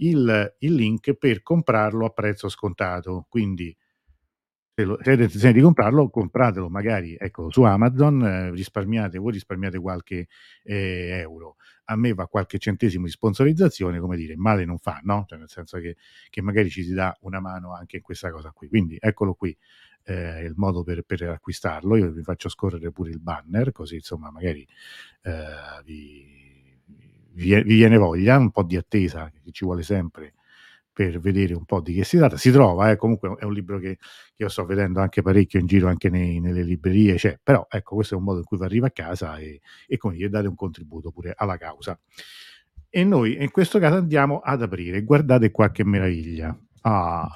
il, 0.00 0.56
il 0.58 0.74
link 0.74 1.14
per 1.14 1.42
comprarlo 1.42 2.04
a 2.04 2.10
prezzo 2.10 2.50
scontato. 2.50 3.24
Quindi 3.30 3.74
se, 4.74 4.84
lo, 4.84 4.98
se 5.00 5.08
avete 5.08 5.22
intenzione 5.22 5.54
di 5.54 5.62
comprarlo, 5.62 6.10
compratelo 6.10 6.68
magari 6.68 7.16
ecco, 7.18 7.50
su 7.50 7.62
Amazon, 7.62 8.22
eh, 8.22 8.50
risparmiate, 8.50 9.16
voi 9.16 9.32
risparmiate 9.32 9.78
qualche 9.78 10.28
eh, 10.64 11.18
euro. 11.18 11.56
A 11.86 11.96
me 11.96 12.12
va 12.12 12.26
qualche 12.28 12.58
centesimo 12.58 13.06
di 13.06 13.10
sponsorizzazione, 13.10 13.98
come 13.98 14.18
dire, 14.18 14.36
male 14.36 14.66
non 14.66 14.76
fa, 14.76 15.00
no? 15.04 15.24
Cioè, 15.26 15.38
nel 15.38 15.48
senso 15.48 15.78
che, 15.78 15.96
che 16.28 16.42
magari 16.42 16.68
ci 16.68 16.84
si 16.84 16.92
dà 16.92 17.16
una 17.22 17.40
mano 17.40 17.74
anche 17.74 17.96
in 17.96 18.02
questa 18.02 18.30
cosa 18.30 18.50
qui. 18.50 18.68
Quindi 18.68 18.98
eccolo 19.00 19.32
qui 19.32 19.56
eh, 20.08 20.42
il 20.42 20.54
modo 20.56 20.82
per, 20.82 21.02
per, 21.02 21.22
acquistarlo. 21.28 21.96
Io 21.96 22.10
vi 22.10 22.22
faccio 22.22 22.48
scorrere 22.48 22.90
pure 22.90 23.10
il 23.10 23.20
banner, 23.20 23.72
così 23.72 23.96
insomma 23.96 24.30
magari 24.30 24.66
eh, 25.22 25.82
vi, 25.84 26.24
vi, 27.32 27.54
vi, 27.62 27.62
viene 27.62 27.98
voglia, 27.98 28.38
un 28.38 28.50
po' 28.50 28.62
di 28.62 28.76
attesa 28.76 29.30
che 29.30 29.50
ci 29.52 29.64
vuole 29.64 29.82
sempre 29.82 30.32
per 30.92 31.20
vedere 31.20 31.54
un 31.54 31.64
po' 31.64 31.80
di 31.80 31.94
che 31.94 32.04
si 32.04 32.16
tratta. 32.16 32.38
Si 32.38 32.50
trova, 32.50 32.90
eh, 32.90 32.96
comunque 32.96 33.36
è 33.38 33.44
un 33.44 33.52
libro 33.52 33.78
che, 33.78 33.96
che, 33.98 34.42
io 34.42 34.48
sto 34.48 34.64
vedendo 34.64 35.00
anche 35.00 35.22
parecchio 35.22 35.60
in 35.60 35.66
giro, 35.66 35.88
anche 35.88 36.08
nei, 36.08 36.40
nelle 36.40 36.62
librerie, 36.62 37.14
c'è, 37.16 37.38
però 37.40 37.66
ecco, 37.68 37.94
questo 37.94 38.14
è 38.14 38.16
un 38.18 38.24
modo 38.24 38.38
in 38.38 38.44
cui 38.44 38.56
va 38.56 38.64
arriva 38.64 38.86
a 38.88 38.90
casa 38.90 39.36
e, 39.36 39.60
e 39.86 39.96
come 39.98 40.16
dare 40.28 40.48
un 40.48 40.56
contributo 40.56 41.10
pure 41.12 41.34
alla 41.36 41.56
causa. 41.56 41.98
E 42.90 43.04
noi 43.04 43.40
in 43.40 43.50
questo 43.50 43.78
caso 43.78 43.96
andiamo 43.96 44.38
ad 44.38 44.62
aprire, 44.62 45.02
guardate 45.02 45.50
qua 45.50 45.70
che 45.70 45.84
meraviglia. 45.84 46.58
Ah, 46.82 47.28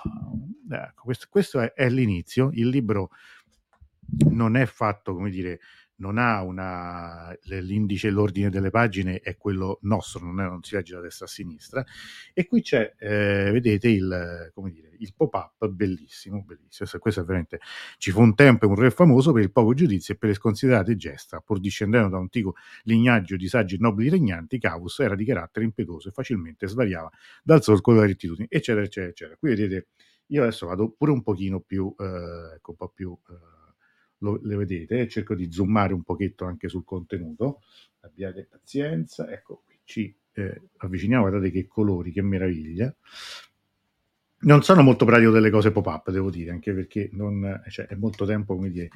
ecco, 0.70 1.02
questo, 1.04 1.26
questo 1.28 1.60
è, 1.60 1.72
è, 1.72 1.88
l'inizio. 1.88 2.50
Il 2.52 2.68
libro 2.68 3.10
non 4.30 4.56
è 4.56 4.66
fatto, 4.66 5.14
come 5.14 5.30
dire, 5.30 5.60
non 5.96 6.18
ha 6.18 6.42
una, 6.42 7.36
l'indice, 7.42 8.10
l'ordine 8.10 8.50
delle 8.50 8.70
pagine 8.70 9.20
è 9.20 9.36
quello 9.36 9.78
nostro, 9.82 10.24
non, 10.24 10.40
è, 10.40 10.44
non 10.44 10.62
si 10.62 10.74
legge 10.74 10.94
da 10.94 11.00
destra 11.00 11.26
a 11.26 11.28
sinistra. 11.28 11.84
E 12.32 12.46
qui 12.46 12.62
c'è, 12.62 12.94
eh, 12.98 13.50
vedete, 13.52 13.88
il, 13.88 14.52
dire, 14.70 14.90
il 14.98 15.14
pop-up 15.14 15.68
bellissimo, 15.68 16.42
bellissimo. 16.42 16.88
Questo 16.98 17.20
è 17.20 17.24
veramente, 17.24 17.60
ci 17.98 18.10
fu 18.10 18.20
un 18.20 18.34
tempo 18.34 18.66
un 18.66 18.74
re 18.74 18.90
famoso 18.90 19.32
per 19.32 19.42
il 19.42 19.52
poco 19.52 19.74
giudizio 19.74 20.14
e 20.14 20.16
per 20.16 20.30
le 20.30 20.34
sconsiderate 20.34 20.96
gesta. 20.96 21.40
Pur 21.40 21.60
discendendo 21.60 22.08
da 22.08 22.16
un 22.16 22.22
antico 22.22 22.54
lignaggio 22.84 23.36
di 23.36 23.48
saggi 23.48 23.76
e 23.76 23.78
nobili 23.78 24.08
regnanti, 24.08 24.58
Cavus 24.58 24.98
era 25.00 25.14
di 25.14 25.24
carattere 25.24 25.64
impetuoso 25.64 26.08
e 26.08 26.12
facilmente 26.12 26.66
svariava 26.66 27.10
dal 27.42 27.62
solco 27.62 27.92
della 27.92 28.06
rettitudine, 28.06 28.48
eccetera, 28.50 28.84
eccetera, 28.84 29.10
eccetera. 29.10 29.36
Qui 29.36 29.48
vedete, 29.50 29.88
io 30.26 30.42
adesso 30.42 30.66
vado 30.66 30.90
pure 30.90 31.12
un 31.12 31.22
pochino 31.22 31.60
più, 31.60 31.94
eh, 31.98 32.54
ecco, 32.56 32.70
un 32.70 32.76
po' 32.76 32.88
più... 32.88 33.16
Eh, 33.28 33.60
lo, 34.22 34.40
le 34.42 34.56
vedete, 34.56 35.08
cerco 35.08 35.34
di 35.34 35.52
zoomare 35.52 35.92
un 35.92 36.02
pochetto 36.02 36.44
anche 36.44 36.68
sul 36.68 36.84
contenuto, 36.84 37.60
abbiate 38.00 38.48
pazienza, 38.50 39.30
ecco 39.30 39.62
qui 39.64 39.78
ci 39.84 40.14
eh, 40.32 40.62
avviciniamo, 40.78 41.28
guardate 41.28 41.50
che 41.50 41.66
colori, 41.66 42.12
che 42.12 42.22
meraviglia. 42.22 42.94
Non 44.44 44.62
sono 44.62 44.82
molto 44.82 45.04
pratico 45.04 45.30
delle 45.30 45.50
cose 45.50 45.70
pop-up, 45.70 46.10
devo 46.10 46.30
dire, 46.30 46.50
anche 46.50 46.72
perché 46.72 47.10
non, 47.12 47.62
cioè, 47.68 47.86
è 47.86 47.94
molto 47.94 48.24
tempo 48.24 48.56
come 48.56 48.70
dire, 48.70 48.88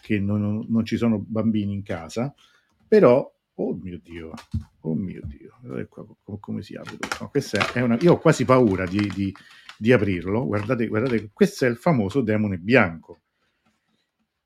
che 0.00 0.18
non, 0.18 0.64
non, 0.68 0.84
ci 0.84 0.96
sono 0.96 1.18
bambini 1.18 1.74
in 1.74 1.82
casa, 1.82 2.34
però, 2.86 3.30
oh 3.54 3.74
mio 3.74 4.00
Dio, 4.02 4.32
oh 4.80 4.94
mio 4.94 5.20
Dio, 5.24 5.58
come 6.40 6.62
si 6.62 6.74
apre. 6.74 6.96
No, 7.20 7.30
è 7.72 7.80
una, 7.80 7.98
io 8.00 8.12
ho 8.12 8.18
quasi 8.18 8.46
paura 8.46 8.86
di, 8.86 9.10
di, 9.14 9.34
di 9.76 9.92
aprirlo, 9.92 10.46
guardate, 10.46 10.86
guardate, 10.86 11.30
questo 11.32 11.66
è 11.66 11.68
il 11.68 11.76
famoso 11.76 12.22
demone 12.22 12.56
bianco. 12.56 13.23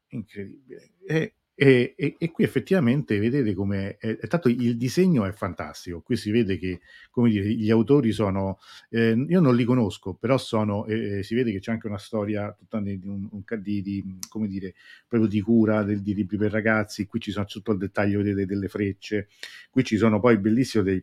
Incredibile. 0.09 0.93
E 1.07 1.35
e, 1.61 1.95
e, 1.97 2.15
e, 2.21 2.31
qui 2.31 2.45
effettivamente 2.45 3.19
vedete 3.19 3.53
come 3.53 3.97
è, 3.97 4.17
tanto 4.29 4.49
il 4.49 4.77
disegno 4.77 5.25
è 5.25 5.33
fantastico. 5.33 6.03
Qui 6.03 6.15
si 6.17 6.31
vede 6.31 6.57
che 6.57 6.83
come 7.11 7.31
dire, 7.31 7.49
gli 7.49 7.69
autori 7.69 8.13
sono, 8.13 8.61
eh, 8.91 9.17
io 9.29 9.41
non 9.41 9.57
li 9.57 9.65
conosco, 9.65 10.15
però 10.15 10.39
sono, 10.39 10.87
eh, 10.87 11.25
si 11.25 11.35
vede 11.35 11.51
che 11.51 11.59
c'è 11.59 11.73
anche 11.73 11.89
una 11.89 11.99
storia 11.99 12.55
tutta 12.57 12.81
di, 12.81 13.01
un, 13.03 13.29
un, 13.33 13.43
di, 13.61 13.83
di, 13.83 14.19
come 14.29 14.47
dire, 14.47 14.75
proprio 15.09 15.29
di 15.29 15.41
cura 15.41 15.83
del, 15.83 16.01
di 16.01 16.15
libri 16.15 16.37
per 16.37 16.53
ragazzi. 16.53 17.07
Qui 17.07 17.19
ci 17.19 17.33
sono 17.33 17.47
tutto 17.47 17.73
il 17.73 17.79
dettaglio 17.79 18.23
vedete, 18.23 18.47
delle 18.47 18.69
frecce, 18.69 19.27
qui 19.69 19.83
ci 19.83 19.97
sono 19.97 20.21
poi 20.21 20.39
bellissimo 20.39 20.85
dei, 20.85 21.03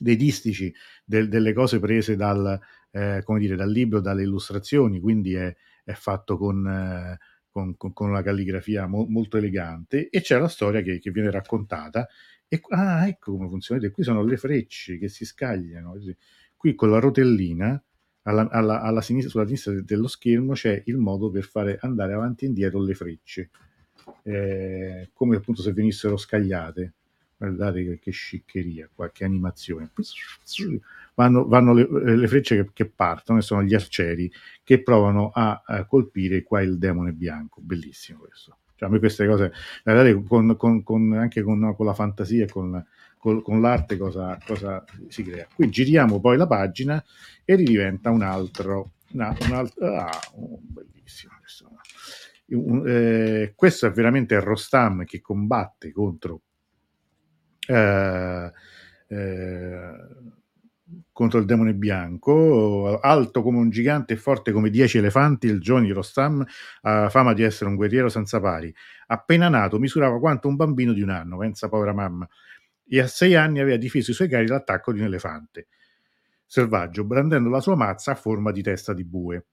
dei 0.00 0.16
distici, 0.16 0.74
del, 1.04 1.28
delle 1.28 1.52
cose 1.52 1.78
prese 1.78 2.16
dal, 2.16 2.58
eh, 2.90 3.22
come 3.24 3.38
dire, 3.38 3.54
dal 3.54 3.70
libro, 3.70 4.00
dalle 4.00 4.24
illustrazioni, 4.24 4.98
quindi 4.98 5.34
è, 5.34 5.54
è 5.84 5.92
fatto 5.92 6.36
con 6.36 6.66
eh, 6.66 7.18
con, 7.50 7.76
con, 7.76 7.92
con 7.92 8.08
una 8.08 8.22
calligrafia 8.22 8.86
mo, 8.86 9.06
molto 9.08 9.36
elegante 9.36 10.08
e 10.08 10.20
c'è 10.20 10.38
la 10.38 10.48
storia 10.48 10.80
che, 10.82 10.98
che 10.98 11.10
viene 11.10 11.30
raccontata 11.30 12.08
e 12.48 12.60
ah, 12.70 13.06
ecco 13.06 13.32
come 13.32 13.48
funziona. 13.48 13.88
Qui 13.90 14.02
sono 14.02 14.24
le 14.24 14.36
frecce 14.36 14.98
che 14.98 15.08
si 15.08 15.24
scagliano. 15.24 15.94
Qui 16.56 16.74
con 16.74 16.90
la 16.90 16.98
rotellina 16.98 17.82
alla, 18.22 18.48
alla, 18.50 18.80
alla 18.82 19.00
sinistra, 19.00 19.30
sulla 19.30 19.44
sinistra 19.44 19.80
dello 19.80 20.08
schermo 20.08 20.52
c'è 20.52 20.82
il 20.86 20.96
modo 20.96 21.30
per 21.30 21.44
fare 21.44 21.78
andare 21.80 22.12
avanti 22.12 22.44
e 22.44 22.48
indietro 22.48 22.82
le 22.82 22.94
frecce, 22.94 23.50
eh, 24.24 25.10
come 25.12 25.36
appunto 25.36 25.62
se 25.62 25.72
venissero 25.72 26.16
scagliate. 26.16 26.94
Guardate 27.36 27.84
che, 27.84 27.98
che 27.98 28.10
sciccheria, 28.10 28.90
qualche 28.92 29.24
animazione 29.24 29.90
vanno, 31.20 31.46
vanno 31.46 31.74
le, 31.74 32.16
le, 32.16 32.26
frecce 32.28 32.56
che, 32.56 32.70
che, 32.72 32.86
partono 32.86 33.38
e 33.38 33.42
sono 33.42 33.62
gli 33.62 33.74
arcieri 33.74 34.32
che 34.64 34.82
provano 34.82 35.30
a, 35.32 35.62
a, 35.66 35.84
colpire 35.84 36.42
qua 36.42 36.62
il 36.62 36.78
demone 36.78 37.12
bianco. 37.12 37.60
Bellissimo 37.60 38.20
questo. 38.20 38.58
Cioè, 38.74 38.88
a 38.88 38.92
me 38.92 38.98
queste 38.98 39.26
cose, 39.26 39.52
guardate, 39.84 40.22
con, 40.26 40.56
con, 40.56 40.82
con, 40.82 41.12
anche 41.12 41.42
con, 41.42 41.74
la 41.78 41.94
fantasia 41.94 42.44
e 42.44 42.48
con, 42.48 42.82
l'arte 43.60 43.98
cosa, 43.98 44.38
cosa, 44.46 44.82
si 45.08 45.22
crea. 45.22 45.46
Qui 45.54 45.68
giriamo 45.68 46.20
poi 46.20 46.38
la 46.38 46.46
pagina 46.46 47.04
e 47.44 47.54
ridiventa 47.54 48.08
un 48.08 48.22
altro, 48.22 48.92
una, 49.12 49.36
un 49.42 49.52
altro 49.52 49.94
ah, 49.94 50.20
oh, 50.36 50.58
bellissimo 50.62 51.34
questo. 51.38 51.70
Un, 52.46 52.82
eh, 52.86 53.52
questo 53.54 53.86
è 53.86 53.90
veramente 53.90 54.40
Rostam 54.40 55.04
che 55.04 55.20
combatte 55.20 55.92
contro 55.92 56.40
eh, 57.68 58.50
eh, 59.08 59.92
contro 61.12 61.38
il 61.38 61.44
demone 61.44 61.74
bianco, 61.74 62.98
alto 63.00 63.42
come 63.42 63.58
un 63.58 63.70
gigante 63.70 64.14
e 64.14 64.16
forte 64.16 64.52
come 64.52 64.70
dieci 64.70 64.98
elefanti, 64.98 65.46
il 65.46 65.60
giovane 65.60 65.92
Rostam 65.92 66.44
ha 66.82 67.08
fama 67.08 67.32
di 67.32 67.42
essere 67.42 67.70
un 67.70 67.76
guerriero 67.76 68.08
senza 68.08 68.40
pari. 68.40 68.74
Appena 69.06 69.48
nato 69.48 69.78
misurava 69.78 70.18
quanto 70.18 70.48
un 70.48 70.56
bambino 70.56 70.92
di 70.92 71.02
un 71.02 71.10
anno, 71.10 71.38
pensa 71.38 71.68
povera 71.68 71.92
mamma, 71.92 72.28
e 72.88 73.00
a 73.00 73.06
sei 73.06 73.34
anni 73.34 73.60
aveva 73.60 73.76
difeso 73.76 74.10
i 74.10 74.14
suoi 74.14 74.28
cari 74.28 74.46
dall'attacco 74.46 74.92
di 74.92 75.00
un 75.00 75.06
elefante 75.06 75.68
selvaggio, 76.50 77.04
brandendo 77.04 77.48
la 77.48 77.60
sua 77.60 77.76
mazza 77.76 78.10
a 78.10 78.16
forma 78.16 78.50
di 78.50 78.60
testa 78.60 78.92
di 78.92 79.04
bue. 79.04 79.46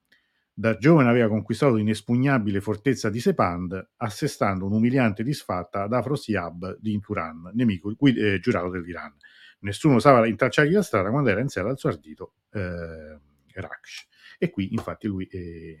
Da 0.52 0.76
giovane 0.76 1.08
aveva 1.08 1.28
conquistato 1.28 1.74
l'inespugnabile 1.76 2.60
fortezza 2.60 3.08
di 3.08 3.20
Sepand, 3.20 3.90
assestando 3.98 4.66
un'umiliante 4.66 5.22
disfatta 5.22 5.82
ad 5.82 5.92
Afrosiab 5.92 6.78
di 6.80 6.94
Inturan, 6.94 7.52
nemico 7.54 7.94
eh, 8.00 8.40
giurato 8.40 8.70
dell'Iran 8.70 9.14
nessuno 9.60 9.96
osava 9.96 10.26
intracciargli 10.26 10.72
la 10.72 10.82
strada 10.82 11.10
quando 11.10 11.30
era 11.30 11.40
in 11.40 11.48
sella 11.48 11.70
al 11.70 11.78
suo 11.78 11.88
ardito 11.88 12.34
eh, 12.52 13.18
Raksh. 13.52 14.06
E 14.38 14.50
qui 14.50 14.72
infatti 14.72 15.06
lui, 15.06 15.26
eh, 15.26 15.78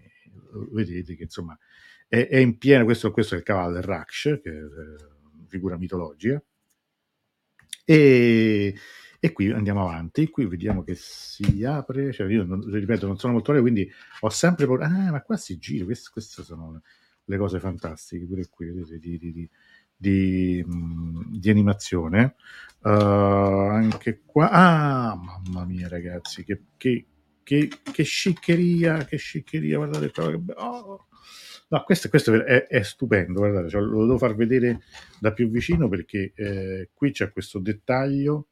vedete 0.72 1.14
che 1.14 1.22
insomma 1.24 1.56
è, 2.08 2.26
è, 2.26 2.36
in 2.38 2.58
piena, 2.58 2.84
questo, 2.84 3.10
questo 3.10 3.34
è 3.34 3.38
il 3.38 3.44
cavallo 3.44 3.74
del 3.74 3.82
Raksh, 3.82 4.40
che 4.42 4.50
è 4.50 4.54
eh, 4.54 5.46
figura 5.46 5.76
mitologica, 5.76 6.42
e, 7.84 8.74
e, 9.20 9.32
qui 9.32 9.50
andiamo 9.50 9.82
avanti, 9.82 10.28
qui 10.28 10.46
vediamo 10.46 10.82
che 10.82 10.94
si 10.94 11.64
apre, 11.64 12.12
cioè 12.12 12.28
io 12.28 12.44
non, 12.44 12.60
ripeto 12.70 13.06
non 13.06 13.18
sono 13.18 13.34
molto 13.34 13.52
ore, 13.52 13.60
quindi 13.60 13.90
ho 14.20 14.28
sempre 14.30 14.66
paura, 14.66 14.86
ah 14.86 15.10
ma 15.10 15.22
qua 15.22 15.36
si 15.36 15.58
gira, 15.58 15.84
queste, 15.84 16.10
queste 16.12 16.42
sono 16.42 16.82
le 17.24 17.36
cose 17.36 17.60
fantastiche, 17.60 18.26
pure 18.26 18.46
qui 18.48 18.66
vedete 18.66 18.98
di, 18.98 19.18
di, 19.18 19.32
di 19.32 19.50
di, 19.98 20.64
di 21.30 21.50
animazione. 21.50 22.36
Uh, 22.80 22.88
anche 22.88 24.22
qua, 24.24 24.50
ah, 24.50 25.14
mamma 25.16 25.64
mia, 25.64 25.88
ragazzi, 25.88 26.44
che, 26.44 26.62
che, 26.76 27.06
che, 27.42 27.68
che 27.92 28.02
sciccheria, 28.04 29.04
che 29.04 29.16
sciccheria, 29.16 29.76
guardate 29.76 30.10
qua, 30.10 30.30
che 30.30 30.40
oh. 30.54 31.06
No, 31.70 31.82
questo, 31.82 32.08
questo 32.08 32.32
è, 32.32 32.66
è, 32.66 32.82
stupendo, 32.82 33.40
guardate, 33.40 33.68
cioè, 33.68 33.82
lo 33.82 34.02
devo 34.06 34.16
far 34.16 34.34
vedere 34.34 34.80
da 35.20 35.32
più 35.32 35.50
vicino 35.50 35.86
perché 35.88 36.32
eh, 36.34 36.88
qui 36.94 37.10
c'è 37.10 37.30
questo 37.30 37.58
dettaglio, 37.58 38.46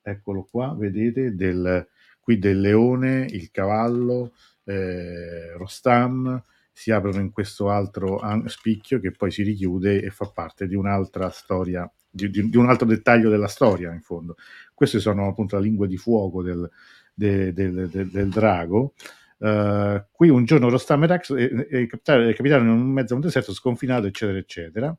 eccolo 0.00 0.46
qua, 0.48 0.72
vedete, 0.78 1.34
del, 1.34 1.88
qui 2.20 2.38
del 2.38 2.60
leone, 2.60 3.26
il 3.28 3.50
cavallo, 3.50 4.34
eh, 4.62 5.56
Rostam, 5.56 6.40
si 6.80 6.92
aprono 6.92 7.20
in 7.20 7.30
questo 7.30 7.68
altro 7.68 8.22
spicchio 8.46 9.00
che 9.00 9.10
poi 9.10 9.30
si 9.30 9.42
richiude 9.42 10.00
e 10.00 10.08
fa 10.08 10.30
parte 10.30 10.66
di 10.66 10.74
un'altra 10.74 11.28
storia, 11.28 11.86
di, 12.08 12.30
di, 12.30 12.48
di 12.48 12.56
un 12.56 12.70
altro 12.70 12.86
dettaglio 12.86 13.28
della 13.28 13.48
storia 13.48 13.92
in 13.92 14.00
fondo. 14.00 14.36
Queste 14.72 14.98
sono 14.98 15.28
appunto 15.28 15.56
la 15.56 15.60
lingua 15.60 15.86
di 15.86 15.98
fuoco 15.98 16.42
del, 16.42 16.66
del, 17.12 17.52
del, 17.52 18.08
del 18.10 18.28
drago. 18.30 18.94
Uh, 19.36 20.02
qui 20.10 20.30
un 20.30 20.46
giorno 20.46 20.70
Rostam 20.70 21.02
e 21.02 21.06
Rax 21.06 21.34
eh, 21.36 21.86
capitarono 21.86 22.72
in 22.72 22.80
mezzo 22.80 23.12
a 23.12 23.16
un 23.16 23.22
deserto 23.22 23.52
sconfinato, 23.52 24.06
eccetera, 24.06 24.38
eccetera. 24.38 24.98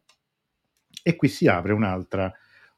E 1.01 1.15
qui 1.15 1.29
si 1.29 1.47
apre 1.47 1.73
un'altra, 1.73 2.31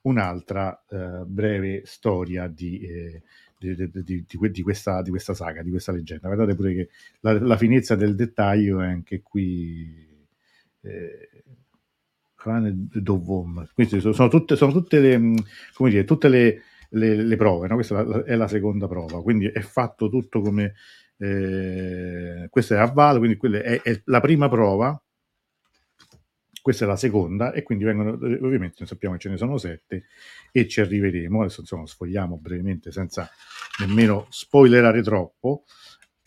un'altra 0.03 0.81
uh, 0.87 1.25
breve 1.25 1.81
storia 1.83 2.47
di, 2.47 2.79
eh, 2.79 3.23
di, 3.63 4.03
di, 4.03 4.25
di, 4.51 4.61
questa, 4.61 5.01
di, 5.01 5.09
questa, 5.09 5.33
saga, 5.33 5.61
di 5.61 5.69
questa 5.69 5.91
leggenda. 5.91 6.27
Guardate 6.27 6.55
pure 6.55 6.73
che 6.73 6.89
la, 7.21 7.39
la 7.39 7.57
finezza 7.57 7.95
del 7.95 8.15
dettaglio 8.15 8.81
è 8.81 8.87
anche 8.87 9.21
qui. 9.21 10.11
Eh, 10.81 11.29
quindi 13.73 13.99
sono, 14.01 14.13
sono, 14.13 14.27
tutte, 14.27 14.57
sono 14.57 14.73
tutte 14.73 14.99
le, 14.99 15.33
come 15.73 15.89
dire, 15.89 16.03
tutte 16.03 16.27
le, 16.27 16.61
le, 16.89 17.15
le 17.15 17.35
prove, 17.35 17.67
no? 17.67 17.75
questa 17.75 18.23
è 18.23 18.35
la 18.35 18.47
seconda 18.47 18.87
prova, 18.87 19.21
quindi 19.21 19.47
è 19.47 19.61
fatto 19.61 20.09
tutto 20.09 20.41
come, 20.41 20.73
eh, 21.17 22.47
questa 22.49 22.75
è 22.75 22.79
a 22.79 22.91
valle, 22.91 23.37
quindi 23.37 23.57
è, 23.57 23.81
è, 23.81 24.01
la 24.05 24.19
prima 24.19 24.49
prova, 24.49 25.01
questa 26.63 26.85
è 26.85 26.87
la 26.87 26.95
seconda 26.95 27.51
e 27.51 27.61
quindi 27.61 27.83
vengono, 27.83 28.11
ovviamente 28.11 28.85
sappiamo 28.85 29.15
che 29.15 29.21
ce 29.21 29.29
ne 29.29 29.35
sono 29.35 29.57
sette 29.57 30.05
e 30.49 30.65
ci 30.65 30.79
arriveremo, 30.79 31.41
adesso 31.41 31.59
insomma 31.59 31.85
sfogliamo 31.85 32.37
brevemente 32.37 32.89
senza 32.89 33.29
nemmeno 33.79 34.27
spoilerare 34.29 35.03
troppo. 35.03 35.65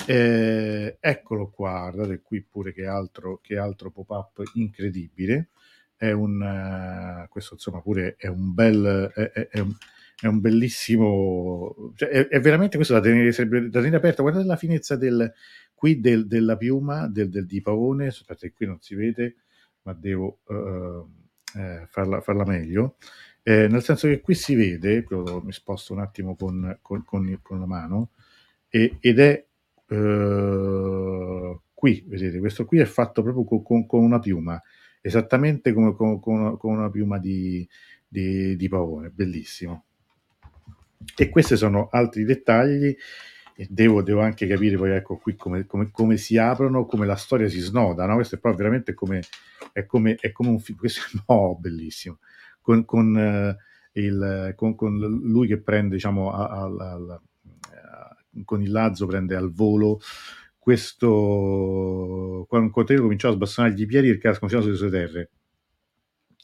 Eh, 0.06 0.98
eccolo 1.00 1.48
qua, 1.48 1.90
guardate 1.90 2.20
qui 2.20 2.42
pure 2.42 2.74
che 2.74 2.84
altro, 2.84 3.40
che 3.42 3.56
altro 3.56 3.90
pop-up 3.90 4.42
incredibile. 4.56 5.48
È 5.96 6.10
un, 6.10 6.38
uh, 6.42 7.26
questo 7.30 7.54
insomma 7.54 7.80
pure 7.80 8.16
è 8.18 8.26
un 8.26 8.52
bel, 8.52 9.10
è, 9.14 9.30
è, 9.30 9.48
è, 9.48 9.58
un, 9.60 9.72
è 10.20 10.26
un, 10.26 10.40
bellissimo, 10.40 11.94
cioè 11.96 12.10
è, 12.10 12.28
è, 12.28 12.40
veramente 12.40 12.76
questo 12.76 12.92
da 12.92 13.00
tenere, 13.00 13.30
da 13.30 13.80
tenere 13.80 13.96
aperto. 13.96 14.20
Guardate 14.20 14.44
la 14.46 14.56
finezza 14.56 14.96
del, 14.96 15.32
qui 15.72 15.98
del, 15.98 16.26
della 16.26 16.58
piuma, 16.58 17.08
del, 17.08 17.30
del 17.30 17.46
di 17.46 17.62
pavone, 17.62 18.08
aspetta 18.08 18.46
qui 18.50 18.66
non 18.66 18.82
si 18.82 18.94
vede, 18.94 19.36
ma 19.86 19.92
devo 19.94 20.40
uh, 20.46 21.08
eh, 21.58 21.86
farla, 21.88 22.20
farla, 22.20 22.44
meglio. 22.44 22.96
Eh, 23.42 23.68
nel 23.68 23.82
senso 23.82 24.08
che 24.08 24.20
qui 24.20 24.34
si 24.34 24.56
vede, 24.56 25.06
mi 25.08 25.52
sposto 25.52 25.92
un 25.92 26.00
attimo 26.00 26.34
con, 26.34 26.78
con, 26.82 27.04
con, 27.04 27.38
con 27.40 27.60
la 27.60 27.66
mano, 27.66 28.10
e, 28.68 28.96
ed 29.00 29.20
è 29.20 29.46
uh, 29.94 31.60
qui, 31.72 32.04
vedete, 32.08 32.40
questo 32.40 32.64
qui 32.64 32.80
è 32.80 32.84
fatto 32.84 33.22
proprio 33.22 33.62
con, 33.62 33.86
una 34.02 34.18
piuma, 34.18 34.60
esattamente 35.00 35.72
come 35.72 35.94
con, 35.94 36.58
una 36.60 36.90
piuma 36.90 37.18
di, 37.18 37.66
di, 38.08 38.56
di 38.56 38.68
pavone, 38.68 39.10
bellissimo. 39.10 39.84
E 41.16 41.28
questi 41.28 41.56
sono 41.56 41.88
altri 41.92 42.24
dettagli 42.24 42.96
e 43.58 43.66
devo, 43.70 44.02
devo, 44.02 44.20
anche 44.20 44.46
capire 44.46 44.76
poi 44.76 44.90
ecco 44.90 45.16
qui 45.16 45.34
come, 45.34 45.64
come, 45.64 45.90
come, 45.90 46.18
si 46.18 46.36
aprono, 46.36 46.84
come 46.84 47.06
la 47.06 47.16
storia 47.16 47.48
si 47.48 47.58
snoda, 47.58 48.04
no? 48.04 48.16
questo 48.16 48.34
è 48.34 48.38
proprio 48.38 48.62
veramente 48.62 48.92
come, 48.92 49.22
è 49.72 49.86
come, 49.86 50.16
è 50.16 50.30
come 50.30 50.50
un 50.50 50.58
film, 50.58 50.76
questo 50.76 51.00
è 51.00 51.18
no, 51.26 51.56
bellissimo, 51.58 52.18
con, 52.60 52.84
con, 52.84 53.14
uh, 53.14 53.98
il, 53.98 54.52
con, 54.56 54.74
con, 54.74 54.98
lui 54.98 55.46
che 55.46 55.58
prende, 55.58 55.94
diciamo, 55.94 56.30
a, 56.32 56.48
a, 56.48 56.64
a, 56.64 57.20
con 58.44 58.60
il 58.60 58.70
Lazzo 58.70 59.06
prende 59.06 59.34
al 59.34 59.50
volo 59.50 60.00
questo, 60.58 62.44
quando 62.48 62.70
Corteo 62.70 63.00
cominciò 63.00 63.30
a 63.30 63.32
sbastonargli 63.32 63.80
i 63.80 63.86
piedi 63.86 64.08
perché 64.08 64.26
era 64.26 64.36
sconfinato 64.36 64.66
sulle 64.66 64.78
sue 64.78 64.90
terre, 64.90 65.30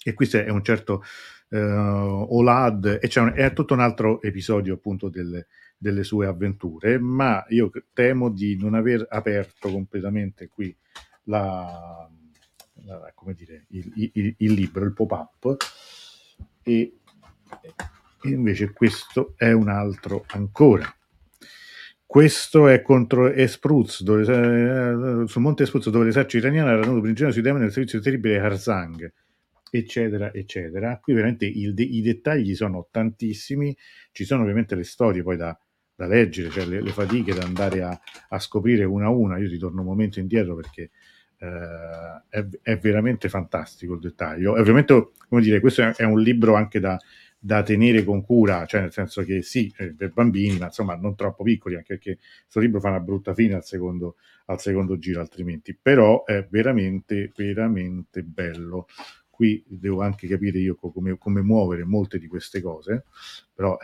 e 0.03 0.15
qui 0.15 0.27
è 0.29 0.49
un 0.49 0.63
certo 0.63 1.03
uh, 1.49 1.57
Olad 1.57 2.99
e 3.03 3.09
c'è 3.09 3.21
un, 3.21 3.33
è 3.35 3.53
tutto 3.53 3.75
un 3.75 3.81
altro 3.81 4.23
episodio 4.23 4.75
appunto 4.75 5.09
delle, 5.11 5.49
delle, 5.83 6.05
sue 6.05 6.27
avventure, 6.27 6.99
ma 6.99 7.45
io 7.49 7.71
temo 7.93 8.31
di 8.31 8.57
non 8.57 8.75
aver 8.75 9.07
aperto 9.09 9.71
completamente 9.71 10.49
qui 10.49 10.75
la, 11.25 12.09
la 12.85 13.13
come 13.15 13.35
dire, 13.35 13.67
il, 13.71 13.93
il, 14.15 14.35
il, 14.39 14.53
libro, 14.53 14.85
il 14.85 14.93
pop-up 14.93 15.57
e, 16.63 16.99
e 18.23 18.29
invece 18.29 18.73
questo 18.73 19.35
è 19.37 19.51
un 19.53 19.69
altro 19.69 20.25
ancora. 20.29 20.95
Questo 22.07 22.69
è 22.69 22.83
contro 22.83 23.33
Espruz, 23.33 24.03
dove, 24.03 24.23
eh, 24.23 25.27
sul 25.27 25.41
monte 25.41 25.63
Espruz, 25.63 25.89
dove 25.89 26.05
l'esercito 26.05 26.45
iraniano 26.45 26.69
era 26.69 26.81
venuto 26.81 27.01
prigioniero 27.01 27.33
sui 27.33 27.43
demoni 27.43 27.65
del 27.65 27.73
servizio 27.73 28.01
terribile 28.01 28.39
Harzang 28.39 29.13
eccetera, 29.75 30.33
eccetera. 30.35 30.99
Qui 30.99 31.15
veramente 31.15 31.47
il, 31.47 31.75
i 31.79 32.03
dettagli 32.03 32.55
sono 32.55 32.89
tantissimi, 32.91 33.75
ci 34.13 34.25
sono 34.25 34.43
ovviamente 34.43 34.75
le 34.75 34.85
storie 34.85 35.23
poi 35.23 35.37
da, 35.37 35.59
da 35.95 36.07
leggere, 36.07 36.51
cioè 36.51 36.65
le, 36.65 36.81
le, 36.81 36.91
fatiche 36.91 37.35
da 37.35 37.45
andare 37.45 37.83
a, 37.83 38.01
a, 38.29 38.39
scoprire 38.39 38.85
una 38.85 39.07
a 39.07 39.11
una. 39.11 39.39
Io 39.39 39.49
ritorno 39.49 39.81
un 39.81 39.87
momento 39.87 40.21
indietro 40.21 40.55
perché 40.55 40.91
eh, 41.39 42.23
è, 42.29 42.47
è, 42.63 42.79
veramente 42.79 43.29
fantastico 43.29 43.95
il 43.95 44.01
dettaglio. 44.01 44.57
E 44.57 44.61
ovviamente, 44.61 45.11
come 45.29 45.43
dire, 45.43 45.61
questo 45.61 45.83
è, 45.83 45.95
è 45.95 46.05
un 46.05 46.21
libro 46.21 46.55
anche 46.55 46.81
da, 46.81 46.99
da, 47.39 47.63
tenere 47.63 48.05
con 48.05 48.25
cura, 48.25 48.65
cioè 48.67 48.81
nel 48.81 48.93
senso 48.93 49.23
che 49.23 49.43
sì, 49.43 49.73
per 49.97 50.13
bambini, 50.13 50.59
ma 50.59 50.67
insomma 50.67 50.95
non 50.97 51.15
troppo 51.15 51.43
piccoli, 51.43 51.77
anche 51.77 51.95
perché 51.95 52.19
questo 52.43 52.61
libro 52.61 52.81
fa 52.81 52.89
una 52.89 53.01
brutta 53.01 53.35
fine 53.35 53.55
al 53.55 53.65
secondo, 53.65 54.17
al 54.47 54.61
secondo 54.61 54.99
giro 54.99 55.21
altrimenti, 55.21 55.77
però 55.81 56.25
è 56.25 56.47
veramente, 56.49 57.33
veramente 57.37 58.23
bello 58.23 58.87
qui 59.43 59.65
devo 59.67 60.03
anche 60.03 60.29
capire 60.29 60.59
io 60.61 60.77
come, 60.77 61.19
come 61.19 61.41
muovere 61.41 61.85
molte 61.85 62.19
di 62.19 62.29
queste 62.29 62.61
cose, 62.61 63.07
però 63.53 63.77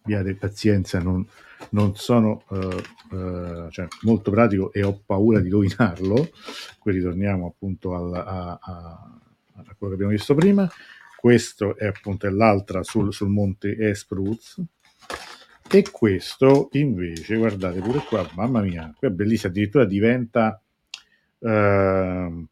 eh, 0.00 0.14
abbiate 0.14 0.34
pazienza, 0.34 0.98
non, 0.98 1.26
non 1.70 1.94
sono 1.96 2.44
uh, 2.48 3.16
uh, 3.16 3.70
cioè, 3.70 3.86
molto 4.02 4.30
pratico 4.30 4.72
e 4.72 4.82
ho 4.82 5.00
paura 5.04 5.40
di 5.40 5.48
rovinarlo. 5.48 6.30
Qui 6.78 6.92
ritorniamo 6.92 7.46
appunto 7.46 7.94
al, 7.94 8.14
a, 8.14 8.58
a, 8.60 9.20
a, 9.54 9.74
quello 9.76 9.88
che 9.88 9.94
abbiamo 9.94 10.12
visto 10.12 10.34
prima. 10.34 10.68
Questo 11.16 11.76
è 11.76 11.86
appunto 11.86 12.28
l'altra 12.30 12.82
sul, 12.82 13.12
sul 13.12 13.28
monte 13.28 13.76
Espruz. 13.76 14.62
E 15.72 15.84
questo 15.92 16.68
invece, 16.72 17.36
guardate 17.36 17.80
pure 17.80 18.00
qua, 18.00 18.28
mamma 18.34 18.60
mia, 18.60 18.92
qui 18.96 19.06
è 19.06 19.10
bellissimo, 19.10 19.52
addirittura 19.52 19.84
diventa 19.84 20.60
uh, 21.38 22.48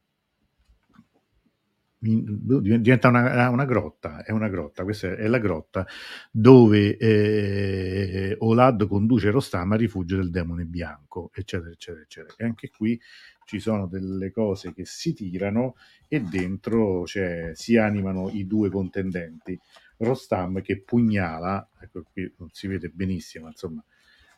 diventa 2.00 3.09
una, 3.09 3.49
una, 3.49 3.64
grotta, 3.64 4.23
è 4.23 4.31
una 4.31 4.49
grotta, 4.49 4.85
questa 4.85 5.17
è 5.17 5.26
la 5.26 5.38
grotta 5.38 5.85
dove 6.31 6.97
eh, 6.97 8.37
Olad 8.38 8.87
conduce 8.87 9.31
Rostam 9.31 9.73
al 9.73 9.78
rifugio 9.78 10.17
del 10.17 10.31
demone 10.31 10.64
bianco, 10.64 11.31
eccetera, 11.35 11.71
eccetera, 11.71 12.02
eccetera. 12.02 12.35
E 12.37 12.45
anche 12.45 12.71
qui 12.71 13.00
ci 13.45 13.59
sono 13.59 13.87
delle 13.87 14.31
cose 14.31 14.73
che 14.73 14.85
si 14.85 15.12
tirano 15.12 15.75
e 16.07 16.21
dentro 16.21 17.05
cioè, 17.05 17.52
si 17.55 17.76
animano 17.76 18.31
i 18.31 18.47
due 18.47 18.71
contendenti. 18.71 19.59
Rostam 19.97 20.62
che 20.62 20.81
pugnala, 20.81 21.69
ecco 21.81 22.05
qui 22.12 22.33
non 22.38 22.50
si 22.52 22.69
vede 22.69 22.88
benissimo, 22.90 23.49
insomma, 23.49 23.85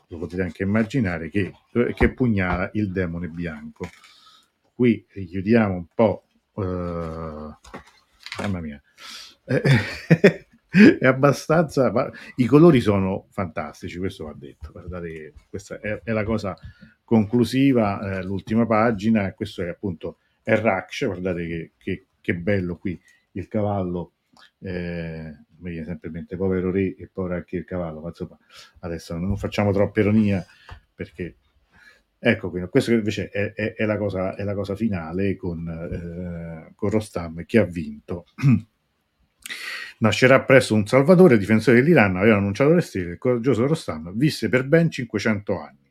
lo 0.06 0.18
potete 0.18 0.42
anche 0.42 0.62
immaginare, 0.62 1.28
che, 1.28 1.52
che 1.94 2.14
pugnala 2.14 2.70
il 2.72 2.90
demone 2.90 3.28
bianco. 3.28 3.86
Qui 4.74 5.04
chiudiamo 5.12 5.74
un 5.74 5.86
po' 5.94 6.24
Uh, 6.52 7.54
mamma 8.38 8.60
mia. 8.60 8.82
è 10.70 11.06
abbastanza. 11.06 11.92
I 12.36 12.46
colori 12.46 12.80
sono 12.80 13.26
fantastici, 13.30 13.98
questo 13.98 14.24
va 14.24 14.34
detto. 14.36 14.70
Guardate, 14.72 15.34
questa 15.48 15.80
è, 15.80 16.00
è 16.02 16.12
la 16.12 16.24
cosa 16.24 16.56
conclusiva, 17.04 18.18
eh, 18.18 18.22
l'ultima 18.22 18.66
pagina. 18.66 19.32
Questo 19.34 19.62
è 19.62 19.68
appunto 19.68 20.18
è 20.42 20.56
Raksh. 20.56 21.06
Guardate 21.06 21.46
che, 21.46 21.72
che, 21.76 22.06
che, 22.20 22.36
bello 22.36 22.76
qui 22.76 23.00
il 23.32 23.48
cavallo. 23.48 24.12
Eh, 24.60 25.36
mi 25.58 25.70
viene 25.70 25.84
sempre 25.84 26.08
in 26.08 26.14
mente 26.14 26.36
povero 26.36 26.70
re 26.70 26.94
e 26.94 27.10
povero 27.12 27.34
anche 27.34 27.56
il 27.56 27.64
cavallo. 27.64 28.00
Ma 28.00 28.08
insomma, 28.08 28.38
adesso 28.80 29.16
non 29.16 29.36
facciamo 29.36 29.72
troppa 29.72 30.00
ironia 30.00 30.44
perché 30.94 31.36
Ecco, 32.22 32.50
quindi, 32.50 32.68
questo 32.68 32.92
invece 32.92 33.30
è, 33.30 33.54
è, 33.54 33.72
è, 33.72 33.86
la 33.86 33.96
cosa, 33.96 34.34
è, 34.34 34.44
la 34.44 34.52
cosa, 34.54 34.76
finale 34.76 35.36
con, 35.36 35.66
eh, 35.66 36.72
con 36.74 36.90
Rostam 36.90 37.46
che 37.46 37.58
ha 37.58 37.64
vinto. 37.64 38.26
Nascerà 40.00 40.42
presso 40.42 40.74
un 40.74 40.86
salvatore, 40.86 41.38
difensore 41.38 41.80
dell'Iran, 41.80 42.16
aveva 42.16 42.36
annunciato 42.36 42.74
le 42.74 42.82
stelle, 42.82 43.12
il 43.12 43.18
coraggioso 43.18 43.66
Rostam 43.66 44.12
visse 44.14 44.50
per 44.50 44.64
ben 44.66 44.90
500 44.90 45.60
anni. 45.60 45.90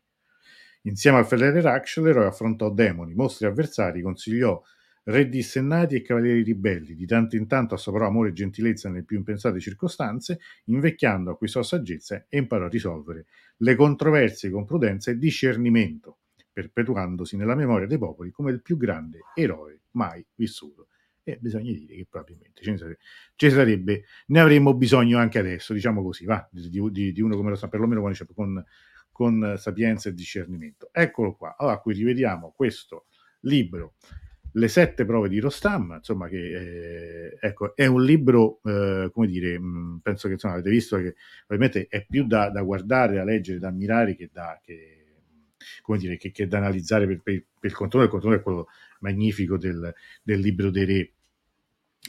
Insieme 0.83 1.17
al 1.17 1.25
fedele 1.25 1.61
Raksh, 1.61 1.97
l'eroe 1.97 2.27
affrontò 2.27 2.69
demoni, 2.69 3.15
mostri 3.15 3.47
avversari, 3.47 4.01
consigliò 4.03 4.61
re 5.09 5.27
dissennati 5.27 5.95
e 5.95 6.01
cavalieri 6.01 6.43
ribelli, 6.43 6.93
di 6.93 7.05
tanto 7.05 7.35
in 7.35 7.47
tanto 7.47 7.73
assaporò 7.73 8.07
amore 8.07 8.29
e 8.29 8.33
gentilezza 8.33 8.89
nelle 8.89 9.03
più 9.03 9.17
impensate 9.17 9.59
circostanze, 9.59 10.39
invecchiando 10.65 11.31
acquistò 11.31 11.63
saggezza 11.63 12.25
e 12.27 12.37
imparò 12.37 12.65
a 12.65 12.69
risolvere 12.69 13.25
le 13.57 13.75
controversie 13.75 14.49
con 14.49 14.65
prudenza 14.65 15.11
e 15.11 15.17
discernimento, 15.17 16.19
perpetuandosi 16.51 17.37
nella 17.37 17.55
memoria 17.55 17.87
dei 17.87 17.97
popoli 17.97 18.31
come 18.31 18.51
il 18.51 18.61
più 18.61 18.77
grande 18.77 19.19
eroe 19.35 19.81
mai 19.91 20.25
vissuto. 20.35 20.87
E 21.23 21.37
bisogna 21.39 21.71
dire 21.71 21.95
che 21.95 22.07
probabilmente 22.09 22.63
ce 22.63 22.71
ne 22.71 22.77
sarebbe, 22.77 22.99
ce 23.35 23.49
sarebbe 23.49 24.03
ne 24.27 24.39
avremmo 24.39 24.73
bisogno 24.73 25.17
anche 25.17 25.39
adesso, 25.39 25.73
diciamo 25.73 26.01
così, 26.01 26.25
va, 26.25 26.47
di, 26.51 26.69
di, 26.91 27.11
di 27.11 27.21
uno 27.21 27.35
come 27.35 27.49
lo 27.49 27.55
sa, 27.55 27.67
perlomeno 27.67 28.01
con, 28.01 28.13
con, 28.33 28.65
con 29.11 29.55
sapienza 29.57 30.09
e 30.09 30.13
discernimento. 30.13 30.89
Eccolo 30.91 31.35
qua. 31.35 31.55
Allora, 31.57 31.77
qui 31.79 31.93
rivediamo 31.93 32.53
questo 32.55 33.05
libro 33.41 33.95
le 34.53 34.67
sette 34.67 35.05
prove 35.05 35.29
di 35.29 35.39
Rostam, 35.39 35.93
insomma, 35.97 36.27
che 36.27 36.37
eh, 36.37 37.37
ecco, 37.39 37.75
è 37.75 37.85
un 37.85 38.03
libro, 38.03 38.59
eh, 38.63 39.09
come 39.11 39.27
dire, 39.27 39.59
mh, 39.59 39.65
mm, 39.65 39.97
penso 39.97 40.27
che 40.27 40.33
insomma, 40.33 40.55
avete 40.55 40.69
visto 40.69 40.97
che 40.97 41.15
ovviamente 41.47 41.87
è 41.87 42.05
più 42.05 42.25
da, 42.25 42.49
da 42.49 42.61
guardare, 42.61 43.15
da 43.15 43.23
leggere, 43.23 43.59
da 43.59 43.67
ammirare 43.67 44.15
che 44.15 44.29
da, 44.31 44.59
che, 44.63 45.05
dire, 45.97 46.17
che, 46.17 46.47
da 46.47 46.57
analizzare 46.57 47.05
per, 47.07 47.21
per, 47.21 47.43
per, 47.59 47.69
il 47.69 47.75
controllo. 47.75 48.05
Il 48.05 48.11
controllo 48.11 48.35
è 48.37 48.41
quello 48.41 48.67
magnifico 48.99 49.57
del, 49.57 49.93
del 50.23 50.39
libro 50.39 50.69
dei 50.69 50.85
re 50.85 51.11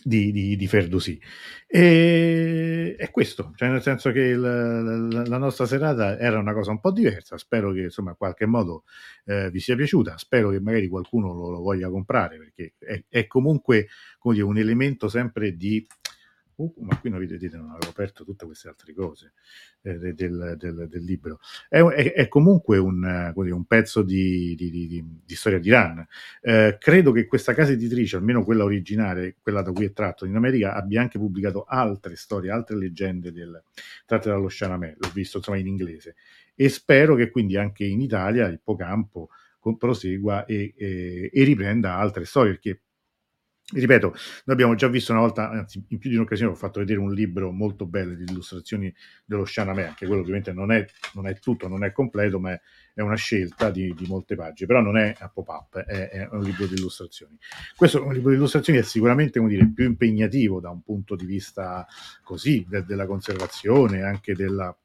di, 0.03 0.33
di, 0.33 0.57
di 0.57 0.67
Ferdosi. 0.67 1.21
E 1.67 2.97
è 2.97 3.11
questo, 3.11 3.53
cioè 3.55 3.69
nel 3.69 3.83
senso 3.83 4.11
che 4.11 4.21
il, 4.21 4.41
la, 4.41 5.25
la, 5.25 5.39
nostra 5.39 5.67
serata 5.67 6.19
era 6.19 6.39
una 6.39 6.53
cosa 6.53 6.71
un 6.71 6.81
po' 6.81 6.91
diversa, 6.91 7.39
spero 7.39 7.73
che 7.73 7.83
insomma 7.83 8.11
in 8.11 8.17
qualche 8.17 8.47
modo 8.47 8.85
eh, 9.25 9.51
vi 9.51 9.61
sia 9.61 9.77
piaciuta, 9.77 10.19
spero 10.19 10.51
che 10.51 10.61
magari 10.61 10.89
qualcuno 10.89 11.33
lo, 11.33 11.51
lo 11.51 11.61
voglia 11.61 11.89
comprare 11.89 12.39
perché 12.39 12.75
è, 12.79 13.05
è 13.09 13.27
comunque 13.27 13.89
dire, 14.23 14.43
un 14.43 14.59
elemento 14.59 15.09
sempre 15.09 15.57
di 15.57 15.87
Uh, 16.61 16.75
ma 16.81 16.99
qui 16.99 17.09
non 17.09 17.19
vedete, 17.19 17.57
non 17.57 17.71
avevo 17.71 17.89
aperto 17.89 18.23
tutte 18.23 18.45
queste 18.45 18.69
altre 18.69 18.93
cose 18.93 19.33
eh, 19.81 20.13
del, 20.13 20.57
del, 20.59 20.89
del, 20.91 21.03
libro. 21.03 21.41
È, 21.71 21.81
è, 21.81 22.13
è 22.13 22.29
comunque 22.29 22.77
un, 22.77 23.33
uh, 23.35 23.41
un 23.41 23.65
pezzo 23.65 24.03
di, 24.03 24.55
di, 24.55 24.71
di, 24.71 25.05
di, 25.25 25.35
storia 25.35 25.59
di 25.59 25.69
Iran. 25.69 26.07
Eh, 26.43 26.77
credo 26.79 27.13
che 27.13 27.25
questa 27.25 27.55
casa 27.55 27.73
editrice, 27.73 28.17
almeno 28.17 28.45
quella 28.45 28.65
originale, 28.65 29.37
quella 29.41 29.63
da 29.63 29.73
cui 29.73 29.87
è 29.87 29.93
tratto 29.95 30.27
in 30.27 30.37
America, 30.37 30.75
abbia 30.75 31.01
anche 31.01 31.19
pubblicato 31.19 31.65
altre 31.65 32.15
storie, 32.15 32.51
altre 32.51 32.77
leggende 32.77 33.33
del, 33.33 33.63
tratte 34.05 34.29
dallo 34.29 34.51
Shanamè, 34.51 34.97
l'ho 34.99 35.11
visto 35.15 35.39
insomma 35.39 35.57
in 35.57 35.67
inglese. 35.67 36.17
E 36.55 36.69
spero 36.69 37.15
che 37.15 37.31
quindi 37.31 37.57
anche 37.57 37.85
in 37.85 38.03
Italia 38.03 38.47
il 38.49 38.61
Pocampo 38.63 39.31
prosegua 39.79 40.45
e, 40.45 40.75
e, 40.77 41.31
e 41.33 41.45
riprenda 41.45 41.95
altre 41.95 42.27
storie, 42.27 42.53
perché 42.53 42.81
Ripeto, 43.73 44.09
noi 44.09 44.17
abbiamo 44.47 44.75
già 44.75 44.89
visto 44.89 45.13
una 45.13 45.21
volta, 45.21 45.49
anzi 45.49 45.85
in 45.89 45.99
più 45.99 46.11
di 46.11 46.17
un'occasione 46.17 46.51
ho 46.51 46.57
fatto 46.57 46.81
vedere 46.81 46.99
un 46.99 47.13
libro 47.13 47.53
molto 47.53 47.87
bello 47.87 48.15
di 48.15 48.25
illustrazioni 48.25 48.93
dello 49.25 49.45
Shanamè, 49.45 49.85
anche 49.85 50.07
quello 50.07 50.23
ovviamente 50.23 50.53
non 50.53 50.73
è, 50.73 50.85
non 51.15 51.29
è, 51.29 51.39
tutto, 51.39 51.69
non 51.69 51.85
è 51.85 51.93
completo, 51.93 52.41
ma 52.41 52.53
è, 52.53 53.01
una 53.01 53.15
scelta 53.15 53.71
di, 53.71 53.95
di, 53.95 54.07
molte 54.09 54.35
pagine, 54.35 54.67
però 54.67 54.81
non 54.81 54.97
è 54.97 55.15
a 55.17 55.29
pop-up, 55.29 55.79
è, 55.79 56.09
è, 56.09 56.29
un 56.33 56.43
libro 56.43 56.67
di 56.67 56.75
illustrazioni. 56.75 57.39
Questo 57.77 58.05
un 58.05 58.13
libro 58.13 58.31
di 58.31 58.37
illustrazioni 58.37 58.81
è 58.81 58.83
sicuramente 58.83 59.39
come 59.39 59.51
dire, 59.51 59.71
più 59.73 59.85
impegnativo 59.85 60.59
da 60.59 60.71
un 60.71 60.83
punto 60.83 61.15
di 61.15 61.25
vista 61.25 61.87
così, 62.25 62.67
de, 62.69 62.85
della 62.85 63.07
conservazione, 63.07 64.03
anche 64.03 64.35
della, 64.35 64.77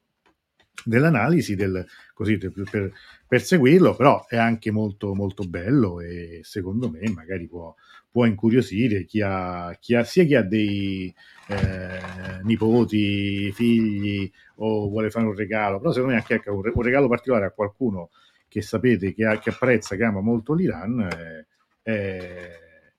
dell'analisi, 0.84 1.56
del, 1.56 1.84
così, 2.14 2.38
per, 2.38 2.92
per 3.26 3.42
seguirlo, 3.42 3.96
però 3.96 4.26
è 4.28 4.36
anche 4.36 4.70
molto, 4.70 5.14
molto 5.14 5.42
bello 5.44 6.00
e 6.00 6.40
secondo 6.44 6.88
me 6.88 7.10
magari 7.10 7.48
può 7.48 7.74
può 8.16 8.24
incuriosire 8.24 9.04
chi 9.04 9.20
ha, 9.20 9.76
chi 9.78 9.94
ha, 9.94 10.02
sia 10.02 10.24
chi 10.24 10.34
ha 10.34 10.40
dei 10.40 11.14
eh, 11.48 12.40
nipoti, 12.44 13.52
figli 13.52 14.32
o 14.54 14.88
vuole 14.88 15.10
fare 15.10 15.26
un 15.26 15.34
regalo, 15.34 15.76
però 15.76 15.92
secondo 15.92 16.14
me 16.14 16.20
anche 16.20 16.36
ecco, 16.36 16.54
un, 16.54 16.82
regalo 16.82 17.08
particolare 17.08 17.44
a 17.44 17.50
qualcuno 17.50 18.08
che 18.48 18.62
sapete 18.62 19.12
che, 19.12 19.26
ha, 19.26 19.38
che 19.38 19.50
apprezza, 19.50 19.96
che 19.96 20.04
ama 20.04 20.22
molto 20.22 20.54
l'Iran, 20.54 21.00
eh, 21.00 21.46
è, 21.82 22.50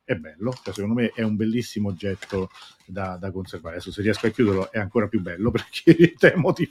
è 0.03 0.15
bello, 0.17 0.53
cioè, 0.53 0.71
secondo 0.71 0.93
me 0.93 1.11
è 1.15 1.23
un 1.23 1.35
bellissimo 1.35 1.89
oggetto 1.89 2.51
da, 2.85 3.17
da, 3.19 3.31
conservare. 3.31 3.77
Adesso 3.77 3.91
se 3.91 4.03
riesco 4.03 4.27
a 4.27 4.29
chiuderlo 4.29 4.71
è 4.71 4.77
ancora 4.77 5.07
più 5.07 5.19
bello 5.19 5.49
perché 5.51 6.13
temo 6.15 6.53
di, 6.53 6.69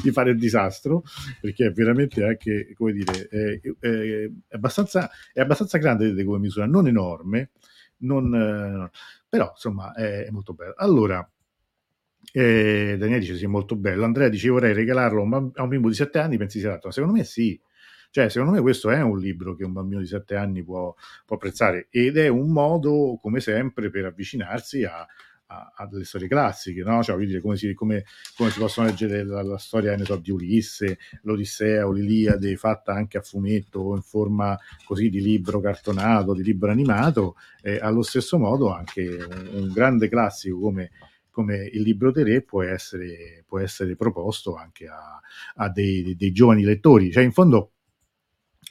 di 0.00 0.12
fare 0.12 0.30
il 0.30 0.38
disastro, 0.38 1.02
perché 1.40 1.66
è 1.66 1.72
veramente 1.72 2.22
anche, 2.22 2.72
come 2.76 2.92
dire, 2.92 3.26
è, 3.28 3.60
è, 3.60 3.88
è, 3.88 4.30
abbastanza, 4.54 5.10
è 5.32 5.40
abbastanza 5.40 5.76
grande 5.78 6.22
come 6.22 6.38
misura, 6.38 6.66
non 6.66 6.86
enorme, 6.86 7.50
non, 8.00 8.34
eh, 8.34 8.90
però 9.28 9.50
insomma 9.52 9.92
è, 9.92 10.26
è 10.26 10.30
molto 10.30 10.54
bello. 10.54 10.74
Allora, 10.76 11.28
eh, 12.32 12.96
Daniele 12.98 13.20
dice 13.20 13.36
sì, 13.36 13.44
è 13.44 13.48
molto 13.48 13.76
bello. 13.76 14.04
Andrea 14.04 14.28
dice 14.28 14.48
vorrei 14.48 14.72
regalarlo 14.72 15.22
a 15.54 15.62
un 15.62 15.68
bimbo 15.68 15.88
di 15.88 15.94
7 15.94 16.18
anni, 16.18 16.36
pensi 16.36 16.58
sia 16.60 16.70
adatto? 16.70 16.90
Secondo 16.90 17.16
me 17.16 17.24
sì, 17.24 17.60
cioè, 18.10 18.28
secondo 18.28 18.54
me 18.54 18.60
questo 18.60 18.90
è 18.90 19.00
un 19.00 19.18
libro 19.18 19.54
che 19.54 19.64
un 19.64 19.72
bambino 19.72 20.00
di 20.00 20.06
7 20.06 20.34
anni 20.34 20.64
può, 20.64 20.94
può 21.24 21.36
apprezzare 21.36 21.86
ed 21.90 22.16
è 22.16 22.26
un 22.28 22.50
modo, 22.50 23.18
come 23.22 23.40
sempre, 23.40 23.88
per 23.90 24.04
avvicinarsi 24.06 24.82
a, 24.84 25.06
a, 25.50 25.72
a 25.74 25.86
delle 25.86 26.04
storie 26.04 26.28
classiche, 26.28 26.82
no? 26.82 27.02
Cioè, 27.02 27.16
dire, 27.24 27.40
come, 27.40 27.56
si, 27.56 27.74
come, 27.74 28.04
come 28.36 28.50
si 28.50 28.58
possono 28.58 28.86
leggere 28.86 29.24
la, 29.24 29.42
la 29.42 29.58
storia 29.58 29.96
so, 30.04 30.16
di 30.16 30.30
Ulisse, 30.30 30.98
l'Odissea 31.22 31.86
o 31.86 31.92
l'Iliade 31.92 32.56
fatta 32.56 32.92
anche 32.92 33.18
a 33.18 33.20
fumetto 33.20 33.80
o 33.80 33.96
in 33.96 34.02
forma 34.02 34.56
così 34.84 35.10
di 35.10 35.20
libro 35.20 35.60
cartonato, 35.60 36.34
di 36.34 36.44
libro 36.44 36.70
animato, 36.70 37.36
eh, 37.62 37.78
allo 37.80 38.02
stesso 38.02 38.38
modo 38.38 38.72
anche 38.72 39.02
un, 39.08 39.48
un 39.52 39.72
grande 39.72 40.08
classico 40.08 40.58
come 40.60 40.90
come 41.32 41.64
il 41.72 41.82
libro 41.82 42.10
dei 42.10 42.24
re 42.24 42.42
può 42.42 42.64
essere, 42.64 43.44
può 43.46 43.60
essere 43.60 43.94
proposto 43.94 44.56
anche 44.56 44.88
a, 44.88 45.20
a 45.54 45.70
dei, 45.70 46.16
dei, 46.16 46.32
giovani 46.32 46.64
lettori. 46.64 47.12
Cioè, 47.12 47.22
in 47.22 47.30
fondo, 47.32 47.74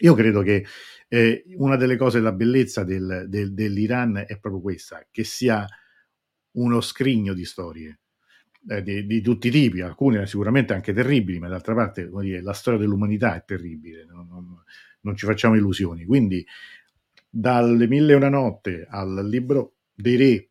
io 0.02 0.14
credo 0.14 0.42
che 0.42 0.66
eh, 1.08 1.46
una 1.56 1.78
delle 1.78 1.96
cose, 1.96 2.20
la 2.20 2.34
bellezza 2.34 2.84
del, 2.84 3.26
del, 3.30 3.54
dell'Iran 3.54 4.26
è 4.28 4.38
proprio 4.40 4.62
questa, 4.62 5.08
che 5.10 5.24
sia 5.24 5.66
uno 6.54 6.82
scrigno 6.82 7.34
di 7.34 7.46
storie. 7.46 8.00
Eh, 8.68 8.84
di, 8.84 9.06
di, 9.06 9.22
tutti 9.22 9.48
i 9.48 9.52
tipi, 9.52 9.82
alcune 9.82 10.28
sicuramente 10.28 10.74
anche 10.74 10.94
terribili, 10.94 11.40
ma 11.40 11.48
d'altra 11.48 11.74
parte 11.74 12.10
dire, 12.20 12.42
la 12.42 12.54
storia 12.54 12.80
dell'umanità 12.80 13.36
è 13.36 13.44
terribile, 13.46 14.06
non, 14.06 14.28
non, 14.28 14.64
non, 15.02 15.16
ci 15.16 15.26
facciamo 15.26 15.56
illusioni. 15.56 16.06
Quindi 16.06 16.46
dalle 17.30 17.88
Mille 17.88 18.14
e 18.14 18.16
una 18.16 18.30
notte 18.30 18.86
al 18.90 19.28
libro 19.28 19.76
dei 19.94 20.16
re, 20.18 20.50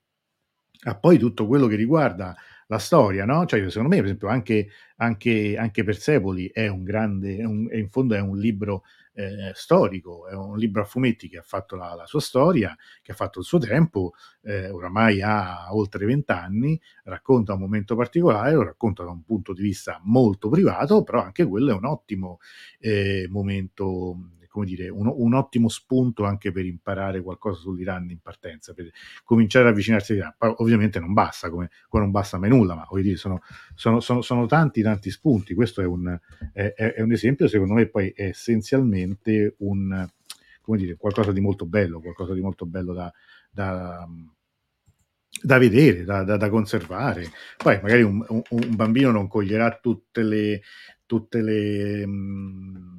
a 0.85 0.97
poi 0.97 1.19
tutto 1.19 1.47
quello 1.47 1.67
che 1.67 1.77
riguarda 1.77 2.35
la 2.69 2.79
storia, 2.79 3.25
no? 3.25 3.47
Cioè, 3.47 3.69
secondo 3.69 3.89
me, 3.89 3.97
per 3.97 4.05
esempio, 4.05 4.29
anche, 4.29 4.69
anche, 4.97 5.57
anche 5.59 5.85
Persepoli 5.85 6.51
è 6.53 6.69
un 6.69 6.85
grande, 6.85 7.37
è 7.39 7.45
un, 7.45 7.69
in 7.73 7.89
fondo 7.91 8.15
è 8.15 8.21
un 8.21 8.39
libro 8.39 8.85
eh, 9.18 9.50
storico, 9.54 10.28
è 10.28 10.35
un 10.35 10.57
libro 10.57 10.83
a 10.83 10.85
fumetti 10.85 11.28
che 11.28 11.38
ha 11.38 11.42
fatto 11.42 11.74
la, 11.74 11.94
la 11.94 12.07
sua 12.07 12.20
storia, 12.20 12.76
che 13.02 13.11
ha 13.11 13.14
fatto 13.16 13.40
il 13.40 13.44
suo 13.44 13.59
tempo, 13.59 14.12
eh, 14.42 14.70
oramai 14.70 15.20
ha 15.20 15.74
oltre 15.74 16.07
vent'anni, 16.07 16.81
racconta 17.04 17.54
un 17.54 17.61
momento 17.61 17.96
particolare, 17.96 18.52
lo 18.52 18.62
racconta 18.62 19.02
da 19.02 19.11
un 19.11 19.24
punto 19.24 19.52
di 19.52 19.62
vista 19.62 20.00
molto 20.04 20.48
privato, 20.48 21.02
però 21.02 21.22
anche 21.22 21.44
quello 21.44 21.72
è 21.72 21.74
un 21.74 21.85
ottimo 21.85 22.38
eh, 22.78 23.26
momento 23.28 24.16
come 24.49 24.67
dire, 24.67 24.89
un, 24.89 25.13
un, 25.15 25.35
ottimo 25.35 25.69
spunto 25.69 26.25
anche 26.25 26.51
per 26.51 26.65
imparare 26.65 27.23
qualcosa 27.23 27.61
sull'Iran 27.61 28.11
in 28.11 28.21
partenza, 28.21 28.73
per 28.73 28.91
cominciare 29.25 29.67
ad 29.67 29.73
avvicinarsi 29.73 30.13
all'Iran. 30.13 30.35
Poi, 30.37 30.55
ovviamente 30.59 30.99
non 30.99 31.13
basta, 31.13 31.51
come, 31.51 31.71
come, 31.89 32.03
non 32.03 32.13
basta 32.13 32.39
mai 32.39 32.51
nulla, 32.51 32.75
ma 32.75 32.87
voglio 32.89 33.03
dire, 33.05 33.17
sono, 33.17 33.41
sono, 33.75 34.01
sono, 34.01 34.23
sono 34.23 34.47
tanti, 34.47 34.83
tanti 34.83 35.11
spunti. 35.11 35.55
Questo 35.55 35.81
è 35.81 35.87
un, 35.87 36.19
è, 36.53 36.73
è 36.73 37.01
un, 37.01 37.13
esempio, 37.13 37.47
secondo 37.49 37.75
me 37.75 37.87
poi 37.87 38.09
è 38.11 38.25
essenzialmente 38.25 39.55
un, 39.59 40.09
come 40.61 40.79
dire, 40.79 40.97
qualcosa 40.97 41.33
di 41.33 41.41
molto 41.41 41.67
bello, 41.67 42.01
qualcosa 42.01 42.35
di 42.35 42.41
molto 42.41 42.67
bello 42.67 42.93
da, 42.93 43.13
da 43.51 44.09
da 45.41 45.59
vedere, 45.59 46.05
da, 46.05 46.25
da, 46.25 46.37
da, 46.37 46.49
conservare. 46.49 47.31
Poi 47.57 47.81
magari 47.81 48.03
un, 48.03 48.25
un, 48.29 48.43
un, 48.49 48.75
bambino 48.75 49.11
non 49.11 49.29
coglierà 49.29 49.79
tutte 49.81 50.23
le, 50.23 50.63
tutte 51.07 51.43
le, 51.43 52.07
mh, 52.07 52.98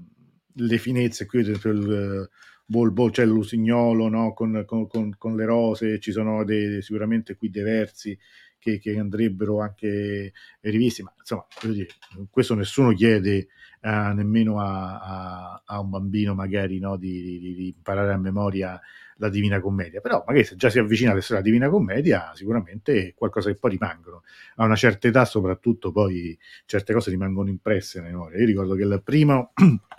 le 0.60 0.78
finezze, 0.78 1.26
qui 1.26 1.42
per 1.42 1.50
esempio 1.50 1.72
il 1.72 2.30
bol, 2.66 2.92
bol, 2.92 3.12
c'è 3.12 3.24
il 3.24 3.30
lusignolo 3.30 4.08
no? 4.10 4.34
con, 4.34 4.64
con, 4.66 4.88
con, 4.88 5.16
con, 5.18 5.36
le 5.36 5.46
rose, 5.46 6.00
ci 6.00 6.12
sono 6.12 6.44
dei, 6.44 6.82
sicuramente 6.82 7.36
qui 7.36 7.50
dei 7.50 7.64
versi 7.64 8.18
che, 8.60 8.78
che 8.78 9.00
andrebbero 9.00 9.60
anche 9.62 10.34
rivisti, 10.62 11.02
ma 11.02 11.14
insomma, 11.18 11.46
questo 12.30 12.54
nessuno 12.56 12.94
chiede 12.94 13.48
uh, 13.82 14.14
nemmeno 14.14 14.60
a, 14.60 15.00
a, 15.00 15.64
a, 15.66 15.80
un 15.80 15.90
bambino 15.90 16.36
magari 16.36 16.78
no? 16.78 16.98
di, 16.98 17.40
di, 17.40 17.56
di, 17.56 17.68
imparare 17.68 18.12
a 18.14 18.18
memoria 18.18 18.80
la 19.16 19.30
Divina 19.30 19.60
Commedia, 19.60 20.02
però 20.02 20.24
magari 20.28 20.46
se 20.46 20.56
già 20.56 20.70
si 20.70 20.80
avvicina 20.80 21.12
alla 21.12 21.42
Divina 21.42 21.70
Commedia 21.70 22.32
sicuramente 22.36 23.08
è 23.08 23.14
qualcosa 23.16 23.50
che 23.50 23.58
poi 23.58 23.72
rimangono. 23.72 24.24
A 24.56 24.66
una 24.66 24.76
certa 24.76 25.08
età 25.08 25.26
soprattutto 25.26 25.92
poi 25.92 26.38
certe 26.66 26.94
cose 26.94 27.10
rimangono 27.10 27.50
impresse 27.50 28.00
nella 28.00 28.12
memoria. 28.12 28.40
Io 28.40 28.46
ricordo 28.46 28.76
che 28.76 28.84
il 28.84 29.02
primo 29.04 29.52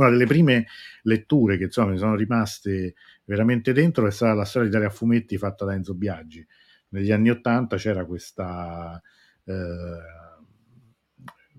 una 0.00 0.10
delle 0.10 0.26
prime 0.26 0.66
letture 1.02 1.56
che 1.56 1.64
insomma 1.64 1.92
mi 1.92 1.98
sono 1.98 2.14
rimaste 2.14 2.94
veramente 3.24 3.72
dentro 3.72 4.06
è 4.06 4.10
stata 4.10 4.34
la 4.34 4.44
storia 4.44 4.68
di 4.68 4.74
Daria 4.74 4.90
Fumetti 4.90 5.36
fatta 5.38 5.64
da 5.64 5.74
Enzo 5.74 5.94
Biaggi. 5.94 6.46
Negli 6.88 7.10
anni 7.10 7.30
Ottanta 7.30 7.76
c'era 7.76 8.04
questa, 8.06 9.00
eh, 9.44 9.52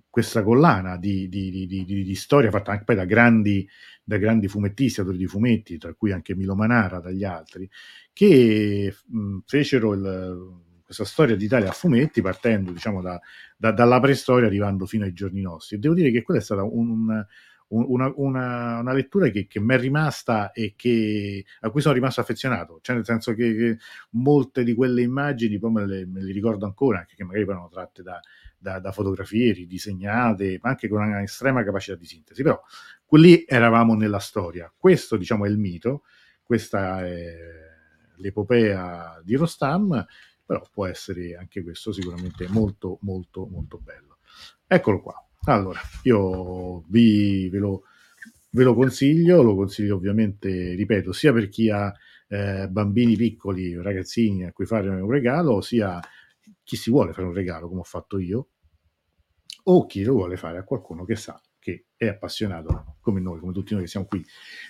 questa 0.10 0.42
collana 0.42 0.98
di, 0.98 1.28
di, 1.28 1.66
di, 1.68 1.86
di, 1.86 2.16
storia 2.16 2.50
fatta 2.50 2.72
anche 2.72 2.86
poi 2.86 2.96
da 2.96 3.06
grandi, 3.06 3.68
da 4.04 4.18
grandi 4.18 4.48
fumettisti, 4.48 5.02
autori 5.02 5.18
di 5.18 5.28
fumetti, 5.28 5.78
tra 5.78 5.94
cui 5.94 6.12
anche 6.12 6.36
Milo 6.36 6.56
Manara, 6.56 7.00
dagli 7.00 7.26
altri, 7.26 7.70
che 8.14 8.96
mh, 9.06 9.40
fecero 9.46 9.94
il, 9.94 10.66
questa 10.88 11.04
storia 11.04 11.36
d'Italia 11.36 11.68
a 11.68 11.74
fumetti 11.74 12.22
partendo 12.22 12.72
diciamo 12.72 13.02
da, 13.02 13.20
da, 13.58 13.72
dalla 13.74 14.00
preistoria 14.00 14.48
arrivando 14.48 14.86
fino 14.86 15.04
ai 15.04 15.12
giorni 15.12 15.42
nostri. 15.42 15.80
Devo 15.80 15.94
dire 15.94 16.12
che 16.12 16.22
quella 16.22 16.40
è 16.40 16.44
stata 16.44 16.64
un, 16.64 17.26
una, 17.70 18.12
una, 18.16 18.80
una 18.80 18.94
lettura 18.94 19.30
che, 19.30 19.48
che 19.48 19.60
mi 19.60 19.74
è 19.74 19.78
rimasta 19.78 20.52
e 20.52 20.74
che, 20.76 21.44
a 21.62 21.70
cui 21.70 21.82
sono 21.82 21.94
rimasto 21.94 22.22
affezionato, 22.22 22.80
cioè 22.82 22.96
nel 22.96 23.06
senso 23.06 23.34
che, 23.34 23.56
che 23.56 23.78
molte 24.12 24.64
di 24.64 24.74
quelle 24.74 25.02
immagini 25.02 25.60
poi 25.60 25.72
me 25.72 25.86
le, 25.86 26.06
me 26.06 26.22
le, 26.22 26.32
ricordo 26.32 26.66
ancora, 26.66 27.00
anche 27.00 27.16
che 27.16 27.24
magari 27.24 27.44
erano 27.44 27.68
tratte 27.70 28.04
da, 28.04 28.20
da, 28.58 28.80
da, 28.80 28.92
fotografie 28.92 29.54
ridisegnate, 29.54 30.60
ma 30.62 30.70
anche 30.70 30.88
con 30.88 31.02
una 31.02 31.22
estrema 31.22 31.64
capacità 31.64 31.96
di 31.96 32.06
sintesi, 32.06 32.42
però 32.42 32.62
lì 33.12 33.44
eravamo 33.48 33.96
nella 33.96 34.20
storia, 34.20 34.72
questo 34.76 35.18
diciamo 35.18 35.46
è 35.46 35.50
il 35.50 35.58
mito, 35.58 36.04
questa 36.44 37.06
è 37.06 37.36
l'epopea 38.16 39.22
di 39.24 39.36
Rostam, 39.36 40.06
però 40.46 40.64
può 40.72 40.86
essere 40.86 41.36
anche 41.36 41.62
questo 41.62 41.92
sicuramente 41.92 42.48
molto 42.48 43.00
molto 43.02 43.46
molto 43.48 43.80
bello. 43.80 44.20
Eccolo 44.66 45.02
qua. 45.02 45.27
Allora, 45.50 45.80
io 46.04 46.82
vi, 46.90 47.48
ve, 47.50 47.58
lo, 47.60 47.84
ve 48.50 48.64
lo 48.64 48.74
consiglio, 48.74 49.42
lo 49.42 49.56
consiglio 49.56 49.96
ovviamente, 49.96 50.74
ripeto, 50.76 51.14
sia 51.14 51.32
per 51.32 51.48
chi 51.48 51.70
ha 51.70 51.94
eh, 52.28 52.68
bambini 52.68 53.16
piccoli, 53.16 53.82
ragazzini 53.82 54.46
a 54.46 54.52
cui 54.52 54.66
fare 54.66 54.90
un 54.90 55.10
regalo, 55.10 55.62
sia 55.62 56.02
chi 56.64 56.76
si 56.76 56.90
vuole 56.92 57.14
fare 57.14 57.28
un 57.28 57.34
regalo, 57.34 57.70
come 57.70 57.80
ho 57.80 57.84
fatto 57.84 58.20
io, 58.20 58.50
o 59.64 59.86
chi 59.86 60.04
lo 60.04 60.14
vuole 60.14 60.36
fare 60.36 60.58
a 60.58 60.64
qualcuno 60.64 61.06
che 61.06 61.16
sa 61.16 61.42
che 61.68 61.88
è 61.98 62.08
appassionato 62.08 62.96
come 63.02 63.20
noi, 63.20 63.42
come 63.42 63.52
tutti 63.52 63.74
noi 63.74 63.84
che 63.84 63.90
siamo 63.90 64.06
qui, 64.06 64.24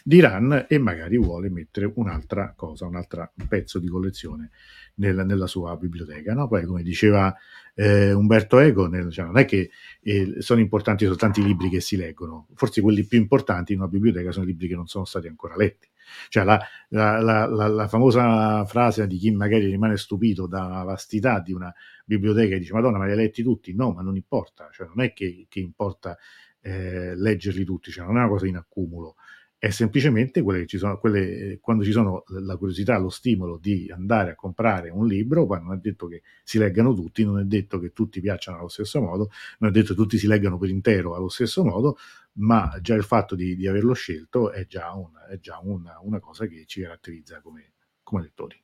di 0.04 0.16
Iran 0.16 0.66
e 0.68 0.80
magari 0.80 1.16
vuole 1.18 1.48
mettere 1.52 1.92
un'altra 1.94 2.54
cosa, 2.56 2.88
un 2.88 2.96
altro 2.96 3.34
pezzo 3.48 3.78
di 3.78 3.88
collezione 3.88 4.50
nel, 4.96 5.24
nella 5.24 5.46
sua 5.46 5.76
biblioteca. 5.78 6.34
No? 6.34 6.48
Poi, 6.48 6.66
come 6.66 6.82
diceva 6.82 7.36
eh, 7.76 8.14
Umberto 8.14 8.58
Eco, 8.58 8.88
nel, 8.88 9.12
cioè, 9.12 9.26
non 9.26 9.38
è 9.38 9.46
che 9.46 9.70
eh, 10.02 10.38
sono 10.40 10.60
importanti 10.60 11.06
soltanto 11.06 11.40
i 11.40 11.44
libri 11.44 11.70
che 11.70 11.82
si 11.82 11.98
leggono, 11.98 12.48
forse 12.56 12.82
quelli 12.82 13.04
più 13.04 13.20
importanti 13.20 13.74
in 13.74 13.80
una 13.80 13.90
biblioteca 13.90 14.32
sono 14.32 14.46
i 14.46 14.48
libri 14.48 14.68
che 14.68 14.76
non 14.76 14.88
sono 14.88 15.06
stati 15.06 15.28
ancora 15.28 15.56
letti. 15.56 15.88
Cioè 16.30 16.46
la, 16.46 16.60
la, 16.90 17.20
la, 17.20 17.68
la 17.68 17.88
famosa 17.88 18.66
frase 18.66 19.06
di 19.06 19.18
chi 19.18 19.30
magari 19.32 19.66
rimane 19.66 19.98
stupito 19.98 20.48
dalla 20.48 20.82
vastità 20.84 21.42
di 21.42 21.52
una 21.52 21.72
biblioteca 22.06 22.56
e 22.56 22.60
dice 22.60 22.74
Madonna, 22.74 22.98
ma 22.98 23.06
li 23.06 23.12
hai 23.12 23.18
letti 23.18 23.44
tutti? 23.44 23.76
No, 23.76 23.92
ma 23.92 24.02
non 24.02 24.16
importa, 24.16 24.70
cioè, 24.72 24.88
non 24.88 25.02
è 25.02 25.14
che, 25.14 25.46
che 25.50 25.60
importa 25.60 26.18
eh, 26.62 27.16
leggerli 27.16 27.64
tutti, 27.64 27.92
cioè 27.92 28.06
non 28.06 28.18
è 28.18 28.20
una 28.20 28.30
cosa 28.30 28.48
in 28.48 28.58
accumulo 28.58 29.16
è 29.60 29.72
semplicemente 29.72 30.44
quelle 30.44 30.62
che 30.62 30.68
ci 30.68 30.78
sono, 30.78 31.00
quelle, 31.00 31.58
quando 31.60 31.84
ci 31.84 31.92
sono 31.92 32.24
la 32.28 32.58
curiosità, 32.58 32.98
lo 33.00 33.10
stimolo 33.10 33.58
di 33.58 33.90
andare 33.92 34.32
a 34.32 34.36
comprare 34.36 34.90
un 34.90 35.08
libro, 35.08 35.48
poi 35.48 35.62
non 35.62 35.74
è 35.74 35.78
detto 35.78 36.08
che 36.08 36.22
si 36.44 36.60
leggano 36.60 36.94
tutti, 36.94 37.24
non 37.24 37.40
è 37.40 37.44
detto 37.44 37.80
che 37.80 37.92
tutti 37.92 38.22
piacciono 38.22 38.60
allo 38.60 38.68
stesso 38.68 39.02
modo, 39.02 39.32
non 39.60 39.72
è 39.72 39.74
detto 39.74 39.90
che 39.90 39.96
tutti 39.96 40.18
si 40.20 40.28
leggano 40.28 40.60
per 40.60 40.70
intero 40.70 41.16
allo 41.16 41.30
stesso 41.30 41.64
modo, 41.64 41.98
ma 42.34 42.78
già 42.82 42.94
il 42.94 43.04
fatto 43.04 43.34
di, 43.34 43.56
di 43.56 43.68
averlo 43.68 43.94
scelto 43.94 44.52
è 44.52 44.68
già, 44.68 44.94
una, 44.94 45.26
è 45.26 45.40
già 45.40 45.60
una, 45.64 45.98
una, 46.02 46.20
cosa 46.20 46.46
che 46.46 46.66
ci 46.68 46.82
caratterizza 46.82 47.42
come, 47.42 47.74
come 48.04 48.22
lettori. 48.22 48.62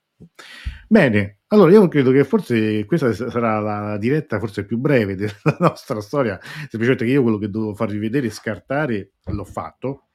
Bene, 0.88 1.40
allora 1.48 1.72
io 1.72 1.88
credo 1.88 2.12
che 2.12 2.24
forse 2.24 2.86
questa 2.86 3.14
sarà 3.14 3.60
la 3.60 3.98
diretta 3.98 4.40
forse 4.40 4.66
più 4.66 4.78
breve 4.78 5.16
della 5.16 5.34
nostra 5.60 6.02
storia, 6.02 6.40
semplicemente 6.42 7.06
che 7.06 7.12
io 7.12 7.22
quello 7.22 7.38
che 7.38 7.50
dovevo 7.50 7.76
farvi 7.76 7.98
vedere 7.98 8.28
e 8.28 8.32
scartare 8.32 9.14
l'ho 9.26 9.46
fatto, 9.46 10.08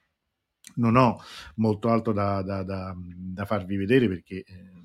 non 0.77 0.97
ho 0.97 1.21
molto 1.57 1.89
altro 1.89 2.13
da, 2.13 2.43
da, 2.43 2.63
da, 2.63 2.95
da 2.97 3.45
farvi 3.45 3.77
vedere 3.77 4.09
perché, 4.09 4.45
eh, 4.47 4.78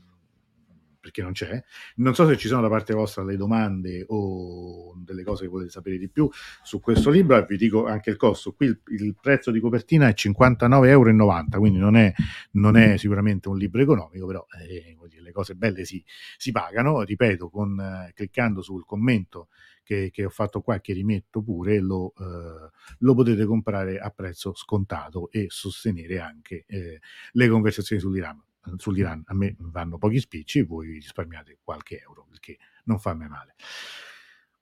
perché, 1.04 1.22
non 1.22 1.34
c'è. 1.34 1.62
Non 1.96 2.16
so 2.16 2.26
se 2.26 2.38
ci 2.38 2.48
sono 2.48 2.62
da 2.62 2.70
parte 2.70 2.94
vostra 2.94 3.24
le 3.24 3.36
domande 3.36 4.06
o 4.08 4.94
delle 4.96 5.24
cose 5.24 5.44
che 5.44 5.50
volete 5.50 5.70
sapere 5.70 5.98
di 5.98 6.08
più 6.08 6.30
su 6.64 6.80
questo 6.80 7.10
libro 7.10 7.36
e 7.36 7.46
vi 7.46 7.58
dico 7.58 7.86
anche 7.86 8.10
il 8.10 8.16
costo. 8.16 8.54
Qui 8.54 8.68
il, 8.68 8.80
il 8.88 9.16
prezzo 9.20 9.52
di 9.52 9.60
copertina 9.60 10.08
è 10.08 10.14
59,90 10.16 10.88
euro, 10.88 11.60
quindi 11.60 11.78
non 11.78 11.98
è, 11.98 12.14
non 12.52 12.78
è, 12.78 12.96
sicuramente 12.96 13.50
un 13.50 13.58
libro 13.58 13.82
economico, 13.82 14.26
però 14.26 14.46
eh, 14.66 14.96
le 15.20 15.32
cose 15.34 15.56
belle 15.56 15.84
si, 15.84 16.02
si 16.38 16.52
pagano. 16.52 17.02
Ripeto, 17.02 17.50
con, 17.50 17.78
eh, 17.80 18.14
cliccando 18.14 18.62
sul 18.62 18.86
commento 18.86 19.50
che, 19.84 20.10
che, 20.10 20.24
ho 20.24 20.30
fatto 20.30 20.62
qua, 20.62 20.80
che 20.80 20.94
rimetto 20.94 21.42
pure, 21.42 21.80
lo, 21.80 22.14
eh, 22.18 22.72
lo, 23.00 23.14
potete 23.14 23.44
comprare 23.44 24.00
a 24.00 24.10
prezzo 24.10 24.54
scontato 24.56 25.30
e 25.32 25.48
sostenere 25.50 26.20
anche 26.20 26.64
eh, 26.66 27.02
le 27.34 27.48
conversazioni 27.50 28.02
sull'Iran. 28.02 28.42
Sull'Iran 28.78 29.24
a 29.26 29.34
me 29.34 29.56
vanno 29.60 29.98
pochi 29.98 30.20
spicci, 30.20 30.64
voi 30.64 30.94
risparmiate 30.94 31.60
qualche 31.64 32.00
euro, 32.02 32.26
perché 32.30 32.58
non 32.86 33.00
fa 33.00 33.14
mai 33.14 33.28
male. 33.28 33.56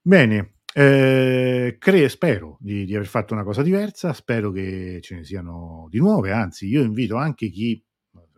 Bene, 0.02 0.56
eh, 0.74 1.76
cre- 1.78 2.10
spero 2.10 2.58
di, 2.60 2.86
di, 2.86 2.96
aver 2.96 3.08
fatto 3.08 3.34
una 3.34 3.44
cosa 3.44 3.62
diversa, 3.62 4.14
spero 4.14 4.52
che 4.52 5.00
ce 5.02 5.16
ne 5.16 5.24
siano 5.24 5.88
di 5.90 6.00
nuove, 6.00 6.32
anzi 6.32 6.68
io 6.68 6.82
invito 6.82 7.18
anche 7.18 7.50
chi 7.50 7.84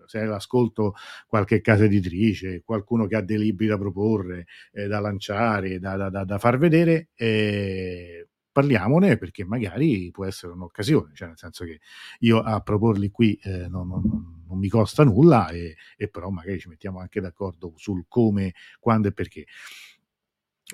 se 0.06 0.20
è 0.20 0.26
l'ascolto 0.26 0.94
qualche 1.28 1.62
casa 1.62 1.86
editrice, 1.86 2.62
qualcuno 2.64 3.08
che 3.08 3.16
ha 3.16 3.22
dei 3.22 3.38
libri 3.38 3.68
da 3.68 3.78
proporre, 3.78 4.46
eh, 4.72 4.88
da 4.88 5.00
lanciare, 5.00 5.80
da, 5.80 6.10
da, 6.10 6.24
da, 6.24 6.38
far 6.38 6.58
vedere, 6.58 7.10
eh, 7.16 8.28
parliamone 8.54 9.18
perché 9.18 9.44
magari 9.44 10.10
può 10.12 10.26
essere 10.26 10.54
un'occasione, 10.54 11.12
cioè 11.14 11.28
nel 11.30 11.38
senso 11.38 11.66
che 11.66 11.82
io 12.20 12.40
a 12.40 12.62
proporli 12.62 13.10
qui 13.10 13.34
eh, 13.44 13.68
non, 13.68 13.88
non, 13.88 14.44
non, 14.48 14.58
mi 14.58 14.70
costa 14.70 15.04
nulla 15.04 15.50
e, 15.50 15.76
e, 15.98 16.08
però 16.08 16.30
magari 16.30 16.60
ci 16.60 16.70
mettiamo 16.70 17.00
anche 17.00 17.20
d'accordo 17.20 17.74
sul 17.76 18.06
come, 18.08 18.54
quando 18.80 19.10
e 19.10 19.12
perché. 19.12 19.46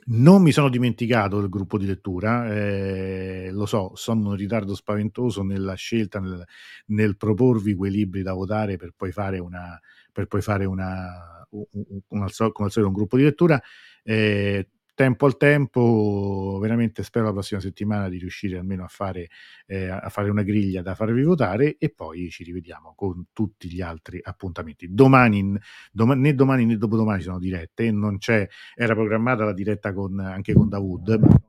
Non 0.06 0.42
mi 0.42 0.52
sono 0.52 0.70
dimenticato 0.70 1.40
del 1.40 1.50
gruppo 1.50 1.78
di 1.78 1.86
lettura, 1.86 2.54
eh, 2.54 3.50
lo 3.52 3.66
so, 3.66 3.92
sono 3.96 4.32
in 4.32 4.38
ritardo 4.38 4.76
spaventoso 4.76 5.44
nella 5.44 5.74
scelta, 5.74 6.20
nel, 6.20 6.46
nel, 6.88 7.18
proporvi 7.18 7.74
quei 7.74 7.92
libri 7.92 8.22
da 8.22 8.34
votare 8.34 8.78
per 8.78 8.94
poi 8.96 9.12
fare 9.12 9.40
una, 9.40 9.78
per 10.12 10.28
poi 10.28 10.42
fare 10.42 10.66
una, 10.66 11.46
un, 11.50 11.66
un, 11.72 12.02
un, 12.08 12.30
solito 12.30 12.88
un 12.88 12.94
gruppo 12.94 13.18
di 13.18 13.24
lettura. 13.24 13.62
Eh, 14.04 14.70
tempo 15.00 15.26
al 15.26 15.38
tempo, 15.38 16.58
veramente 16.60 17.04
spero 17.04 17.28
la 17.28 17.32
prossima 17.32 17.62
settimana 17.62 18.10
di 18.10 18.18
riuscire 18.18 18.58
almeno 18.58 18.84
a 18.84 18.90
fare, 18.90 19.30
eh, 19.66 19.88
a 19.88 20.10
fare 20.10 20.30
una 20.30 20.44
griglia 20.44 20.82
da 20.82 20.94
farvi 20.94 21.24
votare 21.24 21.78
e 21.78 21.90
poi 21.90 22.30
ci 22.30 22.44
rivediamo 22.44 22.96
con 22.98 23.28
tutti 23.32 23.70
gli 23.70 23.80
altri 23.80 24.20
appuntamenti. 24.22 24.94
Domani, 24.94 25.58
dom- 25.90 26.12
né 26.16 26.36
domani 26.36 26.66
né 26.66 26.76
dopodomani 26.76 27.22
sono 27.22 27.40
dirette, 27.40 27.92
non 27.92 28.18
c'è, 28.18 28.46
era 28.76 28.94
programmata 28.94 29.46
la 29.46 29.54
diretta 29.54 29.94
con, 29.94 30.20
anche 30.20 30.52
con 30.52 30.68
Dawood, 30.68 31.18
ma, 31.22 31.42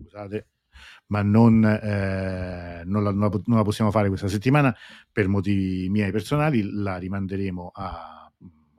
scusate, 0.00 0.46
ma 1.06 1.22
non, 1.22 1.64
eh, 1.64 2.82
non, 2.84 3.02
la, 3.02 3.10
non, 3.10 3.40
la, 3.44 3.62
possiamo 3.64 3.90
fare 3.90 4.06
questa 4.06 4.28
settimana 4.28 4.72
per 5.10 5.26
motivi 5.26 5.88
miei 5.88 6.12
personali, 6.12 6.62
la 6.62 6.96
rimanderemo 6.96 7.72
a 7.74 8.23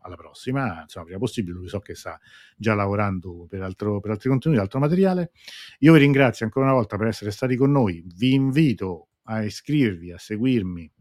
alla 0.06 0.16
prossima, 0.16 0.82
insomma, 0.82 1.06
prima 1.06 1.20
possibile. 1.20 1.58
Lui 1.58 1.68
so 1.68 1.80
che 1.80 1.96
sta 1.96 2.20
già 2.56 2.76
lavorando 2.76 3.48
per, 3.50 3.62
altro, 3.62 4.00
per 4.00 4.12
altri 4.12 4.30
contenuti, 4.30 4.62
altro 4.62 4.80
materiale. 4.80 5.32
Io 5.80 5.94
vi 5.94 6.00
ringrazio 6.00 6.46
ancora 6.46 6.66
una 6.66 6.76
volta 6.76 6.96
per 6.96 7.08
essere 7.08 7.32
stati 7.32 7.56
con 7.56 7.72
noi. 7.72 8.04
Vi 8.16 8.34
invito 8.34 9.10
a 9.24 9.44
iscrivervi, 9.44 10.12
a 10.12 10.18
seguirmi 10.18 10.92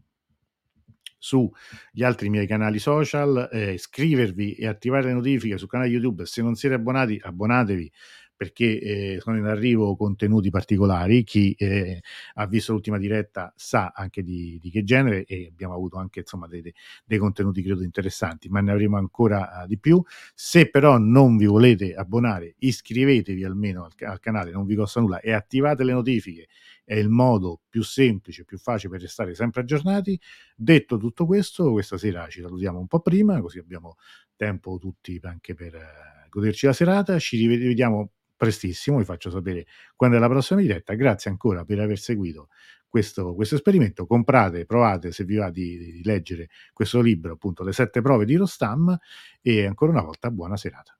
sugli 1.19 2.03
altri 2.03 2.29
miei 2.29 2.47
canali 2.47 2.79
social, 2.79 3.49
eh, 3.51 3.73
iscrivervi 3.73 4.55
e 4.55 4.67
attivare 4.67 5.07
le 5.07 5.15
notifiche 5.15 5.57
sul 5.57 5.69
canale 5.69 5.89
YouTube. 5.89 6.27
Se 6.27 6.43
non 6.43 6.55
siete 6.55 6.75
abbonati, 6.75 7.19
abbonatevi 7.23 7.91
perché 8.37 8.81
eh, 8.81 9.19
sono 9.21 9.37
in 9.39 9.45
arrivo 9.45 9.97
contenuti 9.97 10.51
particolari. 10.51 11.23
Chi 11.25 11.55
eh, 11.57 12.01
ha 12.35 12.47
visto 12.47 12.73
l'ultima 12.73 12.99
diretta 12.99 13.53
sa 13.57 13.93
anche 13.95 14.23
di, 14.23 14.59
di, 14.61 14.71
che 14.71 14.83
genere 14.83 15.25
e 15.25 15.49
abbiamo 15.51 15.75
avuto 15.75 15.99
anche 15.99 16.21
insomma 16.21 16.47
dei, 16.47 16.73
dei 17.05 17.19
contenuti 17.19 17.63
credo 17.63 17.83
interessanti, 17.83 18.49
ma 18.49 18.61
ne 18.61 18.73
avremo 18.73 18.97
ancora 18.97 19.63
uh, 19.63 19.67
di 19.67 19.79
più. 19.79 20.03
Se 20.35 20.69
però 20.69 20.99
non 20.99 21.37
vi 21.37 21.47
volete 21.47 21.95
abbonare, 21.95 22.55
iscrivetevi 22.59 23.45
almeno 23.45 23.85
al, 23.85 23.93
al 24.07 24.21
canale, 24.21 24.51
non 24.51 24.67
vi 24.67 24.75
costa 24.75 25.01
nulla 25.01 25.21
e 25.21 25.33
attivate 25.33 25.85
le 25.85 25.93
notifiche. 25.93 26.49
È 26.85 26.95
il 26.95 27.09
modo 27.09 27.61
più 27.69 27.83
semplice, 27.83 28.45
più 28.45 28.59
facile 28.59 28.93
per 28.93 29.01
restare 29.03 29.35
sempre 29.35 29.63
aggiornati. 29.63 30.21
Detto 30.55 30.99
tutto 30.99 31.25
questo, 31.25 31.71
questa 31.73 31.97
sera 31.97 32.29
ci 32.29 32.43
salutiamo 32.43 32.79
un 32.79 32.87
po' 32.87 33.01
prima, 33.01 33.41
così 33.41 33.59
abbiamo 33.59 33.97
tempo 34.37 34.77
tutti 34.79 35.19
anche 35.23 35.55
per 35.55 35.75
uh, 35.75 36.29
goderci 36.29 36.67
la 36.67 36.73
serata. 36.73 37.19
Ci 37.19 37.37
rivediamo 37.39 38.11
prestissimo, 38.45 38.99
vi 38.99 39.05
faccio 39.05 39.31
sapere 39.31 39.67
quando 39.97 40.17
è 40.17 40.21
la 40.21 40.29
prossima 40.29 40.61
diretta. 40.61 40.95
Grazie 40.95 41.31
ancora 41.31 41.65
per 41.65 41.81
aver 41.81 41.99
seguito 41.99 42.49
questo, 42.87 43.35
questo 43.35 43.55
esperimento. 43.57 44.07
Comprate, 44.07 44.67
provate 44.67 45.11
se 45.11 45.25
vi 45.25 45.37
va 45.37 45.51
di, 45.51 45.79
di, 45.79 46.03
leggere 46.05 46.49
questo 46.73 47.01
libro, 47.01 47.33
appunto 47.33 47.65
Le 47.65 47.73
sette 47.73 48.01
prove 48.03 48.25
di 48.25 48.37
Rostam 48.37 48.97
e 49.41 49.67
ancora 49.67 49.93
una 49.93 50.03
volta 50.03 50.31
buona 50.31 50.57
serata. 50.57 50.97